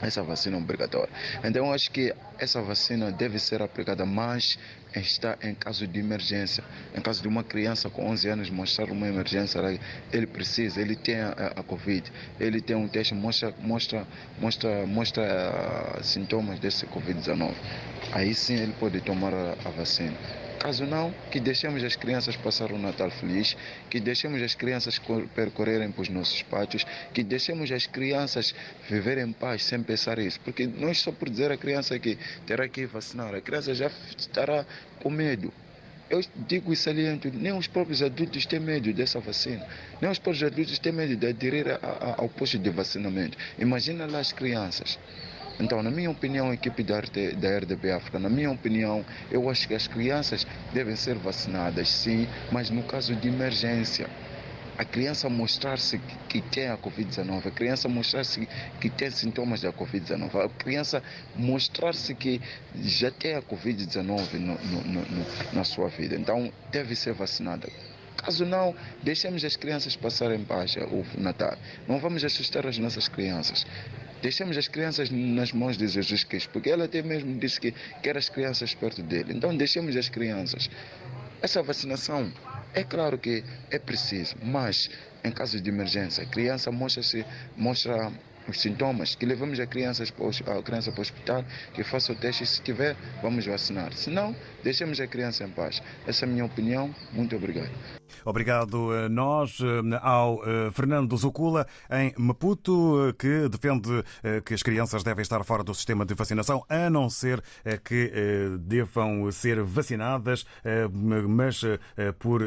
essa 0.00 0.22
vacina 0.22 0.56
é 0.56 0.60
obrigatória. 0.60 1.12
Então, 1.42 1.72
acho 1.72 1.90
que 1.90 2.14
essa 2.38 2.62
vacina 2.62 3.10
deve 3.10 3.38
ser 3.38 3.60
aplicada 3.62 4.06
mais 4.06 4.58
está 4.94 5.36
em 5.42 5.54
caso 5.54 5.86
de 5.86 6.00
emergência. 6.00 6.64
Em 6.94 7.00
caso 7.00 7.22
de 7.22 7.28
uma 7.28 7.44
criança 7.44 7.90
com 7.90 8.08
11 8.10 8.28
anos 8.28 8.50
mostrar 8.50 8.90
uma 8.90 9.06
emergência, 9.06 9.60
ele 10.12 10.26
precisa, 10.26 10.80
ele 10.80 10.96
tem 10.96 11.16
a, 11.16 11.52
a 11.56 11.62
Covid, 11.62 12.10
ele 12.40 12.60
tem 12.60 12.76
um 12.76 12.88
teste, 12.88 13.14
mostra, 13.14 13.54
mostra, 13.60 14.06
mostra, 14.40 14.86
mostra 14.86 15.22
uh, 16.00 16.04
sintomas 16.04 16.58
desse 16.58 16.86
Covid-19. 16.86 17.54
Aí 18.12 18.34
sim 18.34 18.54
ele 18.54 18.72
pode 18.72 19.00
tomar 19.00 19.34
a, 19.34 19.52
a 19.64 19.70
vacina. 19.70 20.16
Caso 20.58 20.84
não, 20.84 21.14
que 21.30 21.38
deixemos 21.38 21.84
as 21.84 21.94
crianças 21.94 22.36
passar 22.36 22.72
o 22.72 22.78
Natal 22.78 23.10
feliz, 23.10 23.56
que 23.88 24.00
deixemos 24.00 24.42
as 24.42 24.54
crianças 24.54 25.00
percorrerem 25.34 25.92
para 25.92 26.02
os 26.02 26.08
nossos 26.08 26.42
pátios, 26.42 26.84
que 27.14 27.22
deixemos 27.22 27.70
as 27.70 27.86
crianças 27.86 28.54
viverem 28.90 29.24
em 29.24 29.32
paz 29.32 29.62
sem 29.62 29.82
pensar 29.82 30.18
isso. 30.18 30.40
Porque 30.40 30.66
não 30.66 30.88
é 30.88 30.94
só 30.94 31.12
por 31.12 31.30
dizer 31.30 31.52
a 31.52 31.56
criança 31.56 31.96
que 31.98 32.18
terá 32.44 32.68
que 32.68 32.86
vacinar, 32.86 33.34
a 33.34 33.40
criança 33.40 33.72
já 33.74 33.90
estará 34.16 34.66
com 35.00 35.10
medo. 35.10 35.52
Eu 36.10 36.24
digo 36.34 36.72
e 36.72 36.76
saliento, 36.76 37.30
nem 37.32 37.52
os 37.52 37.66
próprios 37.66 38.02
adultos 38.02 38.46
têm 38.46 38.58
medo 38.58 38.92
dessa 38.94 39.20
vacina. 39.20 39.64
Nem 40.00 40.10
os 40.10 40.18
próprios 40.18 40.42
adultos 40.42 40.78
têm 40.78 40.90
medo 40.90 41.14
de 41.14 41.26
aderir 41.28 41.68
a, 41.68 41.74
a, 41.74 42.20
ao 42.22 42.28
posto 42.30 42.58
de 42.58 42.70
vacinamento. 42.70 43.36
Imagina 43.58 44.06
lá 44.06 44.18
as 44.18 44.32
crianças. 44.32 44.98
Então, 45.60 45.82
na 45.82 45.90
minha 45.90 46.10
opinião, 46.10 46.50
a 46.50 46.54
equipe 46.54 46.82
da, 46.84 46.98
RT, 47.00 47.36
da 47.36 47.58
RDP 47.58 47.90
África, 47.90 48.18
na 48.18 48.28
minha 48.28 48.50
opinião, 48.50 49.04
eu 49.30 49.48
acho 49.50 49.66
que 49.66 49.74
as 49.74 49.88
crianças 49.88 50.46
devem 50.72 50.94
ser 50.94 51.16
vacinadas, 51.16 51.88
sim, 51.88 52.28
mas 52.52 52.70
no 52.70 52.82
caso 52.84 53.14
de 53.16 53.28
emergência. 53.28 54.08
A 54.78 54.84
criança 54.84 55.28
mostrar-se 55.28 55.98
que 56.28 56.40
tem 56.40 56.68
a 56.68 56.78
Covid-19, 56.78 57.46
a 57.46 57.50
criança 57.50 57.88
mostrar-se 57.88 58.48
que 58.80 58.88
tem 58.88 59.10
sintomas 59.10 59.60
da 59.60 59.72
Covid-19, 59.72 60.44
a 60.44 60.48
criança 60.48 61.02
mostrar-se 61.34 62.14
que 62.14 62.40
já 62.76 63.10
tem 63.10 63.34
a 63.34 63.42
Covid-19 63.42 64.56
na 65.52 65.64
sua 65.64 65.88
vida. 65.88 66.14
Então, 66.14 66.52
deve 66.70 66.94
ser 66.94 67.12
vacinada. 67.12 67.68
Caso 68.18 68.44
não, 68.44 68.74
deixemos 69.02 69.44
as 69.44 69.56
crianças 69.56 69.96
passarem 69.96 70.44
paz 70.44 70.76
o 70.76 71.20
Natal. 71.20 71.56
Não 71.88 71.98
vamos 71.98 72.22
assustar 72.24 72.64
as 72.64 72.78
nossas 72.78 73.08
crianças. 73.08 73.66
Deixemos 74.22 74.56
as 74.56 74.68
crianças 74.68 75.10
nas 75.10 75.52
mãos 75.52 75.76
de 75.76 75.86
Jesus 75.86 76.24
Cristo, 76.24 76.50
porque 76.50 76.68
ele 76.68 76.82
até 76.82 77.02
mesmo 77.02 77.38
disse 77.38 77.60
que 77.60 77.72
quer 78.02 78.16
as 78.16 78.28
crianças 78.28 78.74
perto 78.74 79.02
dele. 79.02 79.32
Então 79.32 79.56
deixemos 79.56 79.96
as 79.96 80.08
crianças. 80.08 80.68
Essa 81.40 81.62
vacinação, 81.62 82.32
é 82.74 82.82
claro 82.82 83.16
que 83.16 83.44
é 83.70 83.78
preciso, 83.78 84.34
mas 84.42 84.90
em 85.22 85.30
caso 85.30 85.60
de 85.60 85.68
emergência, 85.68 86.24
a 86.24 86.26
criança 86.26 86.70
mostra-se, 86.70 87.24
mostra 87.56 88.12
os 88.48 88.60
sintomas, 88.60 89.14
que 89.14 89.26
levamos 89.26 89.60
a, 89.60 89.66
crianças 89.66 90.08
a 90.10 90.62
criança 90.62 90.90
para 90.90 91.00
o 91.00 91.02
hospital, 91.02 91.44
que 91.74 91.84
faça 91.84 92.12
o 92.12 92.16
teste 92.16 92.44
e 92.44 92.46
se 92.46 92.62
tiver, 92.62 92.96
vamos 93.22 93.46
vacinar. 93.46 93.92
Se 93.92 94.10
não, 94.10 94.34
deixemos 94.64 94.98
a 95.00 95.06
criança 95.06 95.44
em 95.44 95.50
paz. 95.50 95.82
Essa 96.06 96.24
é 96.24 96.28
a 96.28 96.30
minha 96.30 96.44
opinião. 96.44 96.94
Muito 97.12 97.36
obrigado. 97.36 97.97
Obrigado 98.24 98.92
a 98.92 99.08
nós, 99.08 99.58
eh, 99.60 100.00
ao 100.02 100.42
eh, 100.44 100.70
Fernando 100.72 101.16
Zucula, 101.16 101.66
em 101.90 102.12
Maputo, 102.16 103.14
que 103.18 103.48
defende 103.48 104.04
eh, 104.22 104.40
que 104.40 104.54
as 104.54 104.62
crianças 104.62 105.02
devem 105.02 105.22
estar 105.22 105.42
fora 105.44 105.62
do 105.62 105.74
sistema 105.74 106.04
de 106.04 106.14
vacinação, 106.14 106.64
a 106.68 106.90
não 106.90 107.08
ser 107.10 107.42
que 107.84 108.12
devam 108.60 109.30
ser 109.30 109.62
vacinadas, 109.62 110.44
mas 111.28 111.62
por 112.18 112.42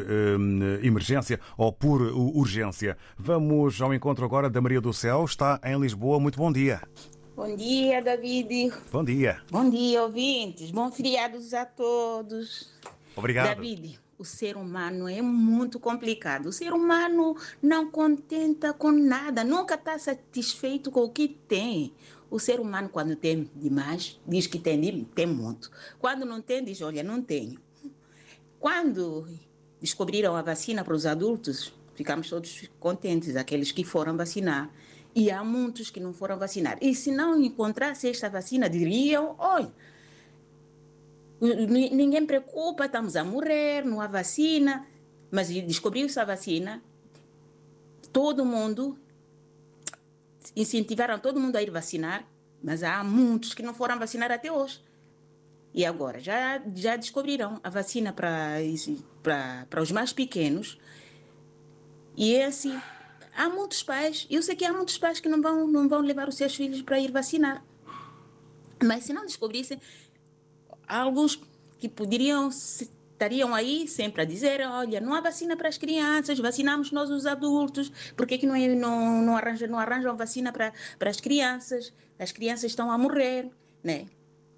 emergência 0.82 1.40
ou 1.56 1.72
por 1.72 2.02
urgência. 2.02 2.96
Vamos 3.16 3.80
ao 3.80 3.94
encontro 3.94 4.24
agora 4.24 4.50
da 4.50 4.60
Maria 4.60 4.80
do 4.80 4.92
Céu, 4.92 5.24
está 5.24 5.60
em 5.64 5.78
Lisboa. 5.78 6.18
Muito 6.18 6.38
bom 6.38 6.52
dia. 6.52 6.80
Bom 7.34 7.56
dia, 7.56 8.02
David. 8.02 8.72
Bom 8.92 9.02
dia. 9.02 9.40
Bom 9.50 9.68
dia, 9.70 10.02
ouvintes. 10.02 10.70
Bom 10.70 10.90
feriados 10.90 11.54
a 11.54 11.64
todos. 11.64 12.70
Obrigado. 13.16 13.56
David, 13.56 13.98
o 14.22 14.24
ser 14.24 14.56
humano 14.56 15.08
é 15.08 15.20
muito 15.20 15.80
complicado. 15.80 16.46
O 16.46 16.52
ser 16.52 16.72
humano 16.72 17.36
não 17.60 17.90
contenta 17.90 18.72
com 18.72 18.92
nada, 18.92 19.42
nunca 19.42 19.74
está 19.74 19.98
satisfeito 19.98 20.92
com 20.92 21.00
o 21.00 21.10
que 21.10 21.26
tem. 21.26 21.92
O 22.30 22.38
ser 22.38 22.60
humano, 22.60 22.88
quando 22.88 23.16
tem 23.16 23.50
demais, 23.56 24.20
diz 24.24 24.46
que 24.46 24.60
tem, 24.60 25.04
tem 25.06 25.26
muito. 25.26 25.72
Quando 25.98 26.24
não 26.24 26.40
tem, 26.40 26.64
diz: 26.64 26.80
Olha, 26.82 27.02
não 27.02 27.20
tenho. 27.20 27.60
Quando 28.60 29.28
descobriram 29.80 30.36
a 30.36 30.42
vacina 30.42 30.84
para 30.84 30.94
os 30.94 31.04
adultos, 31.04 31.74
ficamos 31.96 32.30
todos 32.30 32.70
contentes, 32.78 33.34
aqueles 33.34 33.72
que 33.72 33.82
foram 33.82 34.16
vacinar. 34.16 34.70
E 35.16 35.32
há 35.32 35.42
muitos 35.42 35.90
que 35.90 35.98
não 35.98 36.12
foram 36.12 36.38
vacinar. 36.38 36.78
E 36.80 36.94
se 36.94 37.10
não 37.10 37.42
encontrasse 37.42 38.08
esta 38.08 38.30
vacina, 38.30 38.70
diriam: 38.70 39.34
olha, 39.36 39.72
ninguém 41.42 42.24
preocupa, 42.24 42.86
estamos 42.86 43.16
a 43.16 43.24
morrer, 43.24 43.84
não 43.84 44.00
há 44.00 44.06
vacina. 44.06 44.86
Mas 45.30 45.48
descobriu-se 45.48 46.20
a 46.20 46.24
vacina, 46.24 46.82
todo 48.12 48.44
mundo, 48.44 48.98
incentivaram 50.54 51.18
todo 51.18 51.40
mundo 51.40 51.56
a 51.56 51.62
ir 51.62 51.70
vacinar, 51.70 52.28
mas 52.62 52.82
há 52.82 53.02
muitos 53.02 53.54
que 53.54 53.62
não 53.62 53.74
foram 53.74 53.98
vacinar 53.98 54.30
até 54.30 54.52
hoje. 54.52 54.80
E 55.74 55.86
agora, 55.86 56.20
já, 56.20 56.62
já 56.74 56.96
descobriram 56.96 57.58
a 57.64 57.70
vacina 57.70 58.12
para, 58.12 59.80
os 59.80 59.90
mais 59.90 60.12
pequenos. 60.12 60.78
E 62.14 62.34
é 62.34 62.44
assim, 62.44 62.78
há 63.34 63.48
muitos 63.48 63.82
pais, 63.82 64.26
eu 64.30 64.42
sei 64.42 64.54
que 64.54 64.66
há 64.66 64.72
muitos 64.72 64.98
pais 64.98 65.18
que 65.18 65.30
não 65.30 65.40
vão, 65.40 65.66
não 65.66 65.88
vão 65.88 66.02
levar 66.02 66.28
os 66.28 66.36
seus 66.36 66.54
filhos 66.54 66.82
para 66.82 67.00
ir 67.00 67.10
vacinar. 67.10 67.64
Mas 68.84 69.04
se 69.04 69.14
não 69.14 69.24
descobrissem, 69.24 69.80
alguns 71.00 71.40
que 71.78 71.88
poderiam 71.88 72.50
estariam 73.22 73.54
aí 73.54 73.86
sempre 73.86 74.22
a 74.22 74.24
dizer, 74.24 74.60
olha, 74.66 75.00
não 75.00 75.14
há 75.14 75.20
vacina 75.20 75.56
para 75.56 75.68
as 75.68 75.78
crianças, 75.78 76.38
vacinamos 76.40 76.90
nós 76.90 77.08
os 77.08 77.24
adultos, 77.24 77.92
por 78.16 78.26
que, 78.26 78.36
que 78.36 78.46
não, 78.46 78.56
não, 78.76 79.22
não, 79.22 79.36
arranjam, 79.36 79.68
não 79.68 79.78
arranjam 79.78 80.16
vacina 80.16 80.52
para, 80.52 80.72
para 80.98 81.08
as 81.08 81.20
crianças? 81.20 81.92
As 82.18 82.32
crianças 82.32 82.64
estão 82.64 82.90
a 82.90 82.98
morrer, 82.98 83.48
né? 83.82 84.06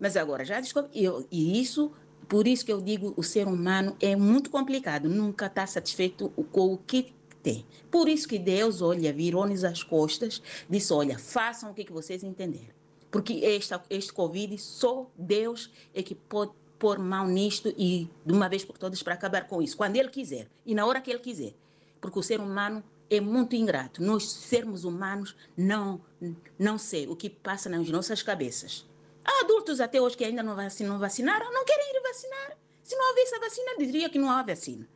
Mas 0.01 0.17
agora 0.17 0.45
já 0.45 0.61
descobri, 0.61 0.91
e 1.31 1.61
isso, 1.61 1.93
por 2.27 2.49
isso 2.49 2.65
que 2.65 2.73
eu 2.73 2.81
digo, 2.81 3.13
o 3.17 3.23
ser 3.23 3.47
humano 3.47 3.97
é 4.01 4.17
muito 4.17 4.49
complicado, 4.51 5.09
nunca 5.11 5.47
está 5.47 5.67
satisfeito 5.67 6.31
com 6.31 6.73
o 6.73 6.79
que 6.79 7.13
tem. 7.43 7.67
Por 7.91 8.09
isso 8.09 8.27
que 8.27 8.39
Deus, 8.39 8.81
olha, 8.81 9.13
virou-nos 9.13 9.63
as 9.63 9.83
costas, 9.83 10.43
disse, 10.69 10.93
olha, 10.93 11.19
façam 11.19 11.71
o 11.71 11.75
que, 11.75 11.85
que 11.85 11.93
vocês 11.93 12.25
entenderem. 12.25 12.71
Porque 13.15 13.45
esta, 13.45 13.81
este 13.89 14.13
Covid, 14.13 14.59
só 14.59 15.09
Deus 15.17 15.71
é 15.95 16.03
que 16.03 16.17
pode 16.17 16.51
pôr 16.81 16.99
mão 16.99 17.29
nisto 17.29 17.73
e 17.79 18.11
de 18.27 18.33
uma 18.33 18.49
vez 18.49 18.65
por 18.65 18.77
todas 18.77 19.05
para 19.05 19.15
acabar 19.15 19.47
com 19.47 19.63
isso, 19.63 19.77
quando 19.77 19.95
Ele 19.95 20.09
quiser 20.09 20.51
e 20.67 20.75
na 20.75 20.85
hora 20.85 21.01
que 21.01 21.13
Ele 21.13 21.21
quiser. 21.21 21.55
Porque 22.01 22.19
o 22.19 22.23
ser 22.25 22.41
humano 22.41 22.83
é 23.09 23.21
muito 23.21 23.55
ingrato. 23.55 24.03
Nós, 24.03 24.29
sermos 24.29 24.83
humanos, 24.83 25.37
não, 25.57 26.01
não 26.59 26.77
sei 26.77 27.07
o 27.07 27.15
que 27.15 27.31
passa 27.31 27.69
nas 27.69 27.89
nossas 27.89 28.21
cabeças. 28.21 28.85
Há 29.25 29.45
adultos 29.45 29.81
até 29.81 30.01
hoje 30.01 30.17
que 30.17 30.25
ainda 30.25 30.43
não 30.43 30.57
vacinaram, 30.99 31.53
não 31.53 31.65
querem 31.65 31.97
ir 31.97 32.03
vacinar. 32.03 32.59
Se 32.83 32.97
não 32.97 33.11
houvesse 33.11 33.37
a 33.37 33.39
vacina, 33.39 33.79
diria 33.79 34.11
que 34.11 34.19
não 34.19 34.29
há 34.29 34.43
vacina. 34.43 34.89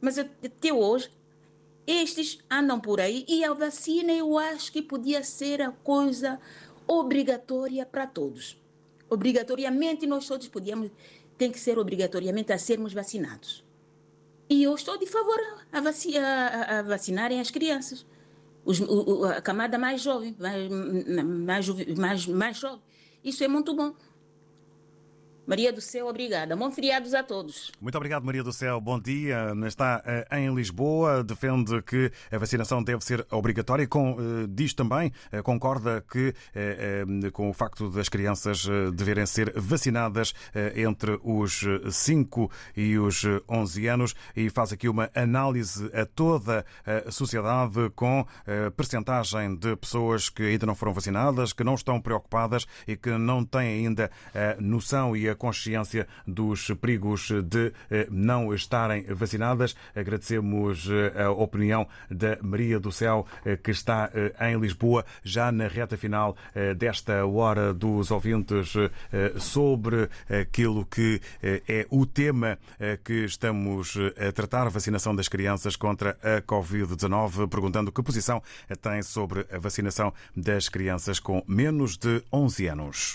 Mas 0.00 0.16
até 0.18 0.72
hoje, 0.72 1.10
estes 1.86 2.38
andam 2.50 2.80
por 2.80 2.98
aí 2.98 3.24
e 3.26 3.44
a 3.44 3.52
vacina 3.52 4.12
eu 4.12 4.38
acho 4.38 4.70
que 4.70 4.82
podia 4.82 5.22
ser 5.22 5.62
a 5.62 5.70
coisa 5.70 6.40
obrigatória 6.88 7.84
para 7.84 8.06
todos. 8.06 8.60
Obrigatoriamente 9.10 10.06
nós 10.06 10.26
todos 10.26 10.48
podíamos, 10.48 10.90
tem 11.36 11.52
que 11.52 11.60
ser 11.60 11.78
obrigatoriamente 11.78 12.52
a 12.52 12.58
sermos 12.58 12.92
vacinados. 12.92 13.64
E 14.48 14.62
eu 14.62 14.74
estou 14.74 14.98
de 14.98 15.06
favor 15.06 15.38
a, 15.70 15.80
vaci 15.80 16.16
a, 16.16 16.78
a 16.78 16.82
vacinarem 16.82 17.38
as 17.38 17.50
crianças. 17.50 18.06
Os, 18.64 18.80
o, 18.80 19.24
a 19.26 19.40
camada 19.40 19.78
mais 19.78 20.00
jovem, 20.00 20.34
mais, 20.38 20.68
mais, 21.24 21.68
mais, 21.96 22.26
mais 22.26 22.56
jovem. 22.56 22.82
Isso 23.22 23.44
é 23.44 23.48
muito 23.48 23.74
bom. 23.74 23.94
Maria 25.48 25.72
do 25.72 25.80
Céu, 25.80 26.08
obrigada. 26.08 26.54
Bom 26.54 26.70
feriados 26.70 27.14
a 27.14 27.22
todos. 27.22 27.72
Muito 27.80 27.96
obrigado, 27.96 28.22
Maria 28.22 28.42
do 28.42 28.52
Céu. 28.52 28.78
Bom 28.82 29.00
dia. 29.00 29.54
Está 29.66 30.04
uh, 30.30 30.36
em 30.36 30.54
Lisboa, 30.54 31.24
defende 31.24 31.80
que 31.80 32.12
a 32.30 32.36
vacinação 32.36 32.82
deve 32.82 33.02
ser 33.02 33.26
obrigatória. 33.30 33.86
Com, 33.86 34.12
uh, 34.12 34.46
diz 34.46 34.74
também, 34.74 35.10
uh, 35.32 35.42
concorda 35.42 36.04
que 36.12 36.34
com 37.32 37.48
o 37.48 37.52
facto 37.54 37.88
das 37.88 38.08
crianças 38.10 38.66
deverem 38.92 39.24
ser 39.24 39.52
vacinadas 39.58 40.34
entre 40.74 41.18
os 41.22 41.64
5 41.90 42.50
e 42.76 42.98
os 42.98 43.22
11 43.48 43.86
anos 43.86 44.14
e 44.36 44.50
faz 44.50 44.72
aqui 44.72 44.88
uma 44.88 45.08
análise 45.14 45.90
a 45.94 46.04
toda 46.04 46.66
a 46.84 47.10
sociedade 47.10 47.90
com 47.94 48.26
percentagem 48.76 49.56
de 49.56 49.76
pessoas 49.76 50.28
que 50.28 50.42
ainda 50.42 50.66
não 50.66 50.74
foram 50.74 50.92
vacinadas, 50.92 51.52
que 51.52 51.64
não 51.64 51.74
estão 51.74 52.00
preocupadas 52.00 52.66
e 52.86 52.96
que 52.96 53.10
não 53.16 53.44
têm 53.44 53.86
ainda 53.86 54.10
a 54.34 54.60
noção 54.60 55.16
e 55.16 55.28
a 55.28 55.37
consciência 55.38 56.06
dos 56.26 56.68
perigos 56.80 57.30
de 57.44 57.72
não 58.10 58.52
estarem 58.52 59.04
vacinadas. 59.04 59.76
Agradecemos 59.94 60.88
a 61.16 61.30
opinião 61.30 61.86
da 62.10 62.36
Maria 62.42 62.80
do 62.80 62.90
Céu, 62.90 63.26
que 63.62 63.70
está 63.70 64.10
em 64.40 64.58
Lisboa, 64.58 65.04
já 65.22 65.52
na 65.52 65.68
reta 65.68 65.96
final 65.96 66.36
desta 66.76 67.24
hora 67.24 67.72
dos 67.72 68.10
ouvintes, 68.10 68.74
sobre 69.38 70.08
aquilo 70.28 70.84
que 70.84 71.20
é 71.42 71.86
o 71.90 72.04
tema 72.04 72.58
que 73.04 73.24
estamos 73.24 73.96
a 74.16 74.32
tratar, 74.32 74.68
vacinação 74.68 75.14
das 75.14 75.28
crianças 75.28 75.76
contra 75.76 76.18
a 76.22 76.42
Covid-19, 76.42 77.48
perguntando 77.48 77.92
que 77.92 78.02
posição 78.02 78.42
tem 78.82 79.02
sobre 79.02 79.46
a 79.52 79.58
vacinação 79.58 80.12
das 80.36 80.68
crianças 80.68 81.20
com 81.20 81.42
menos 81.46 81.96
de 81.96 82.22
11 82.32 82.66
anos. 82.66 83.14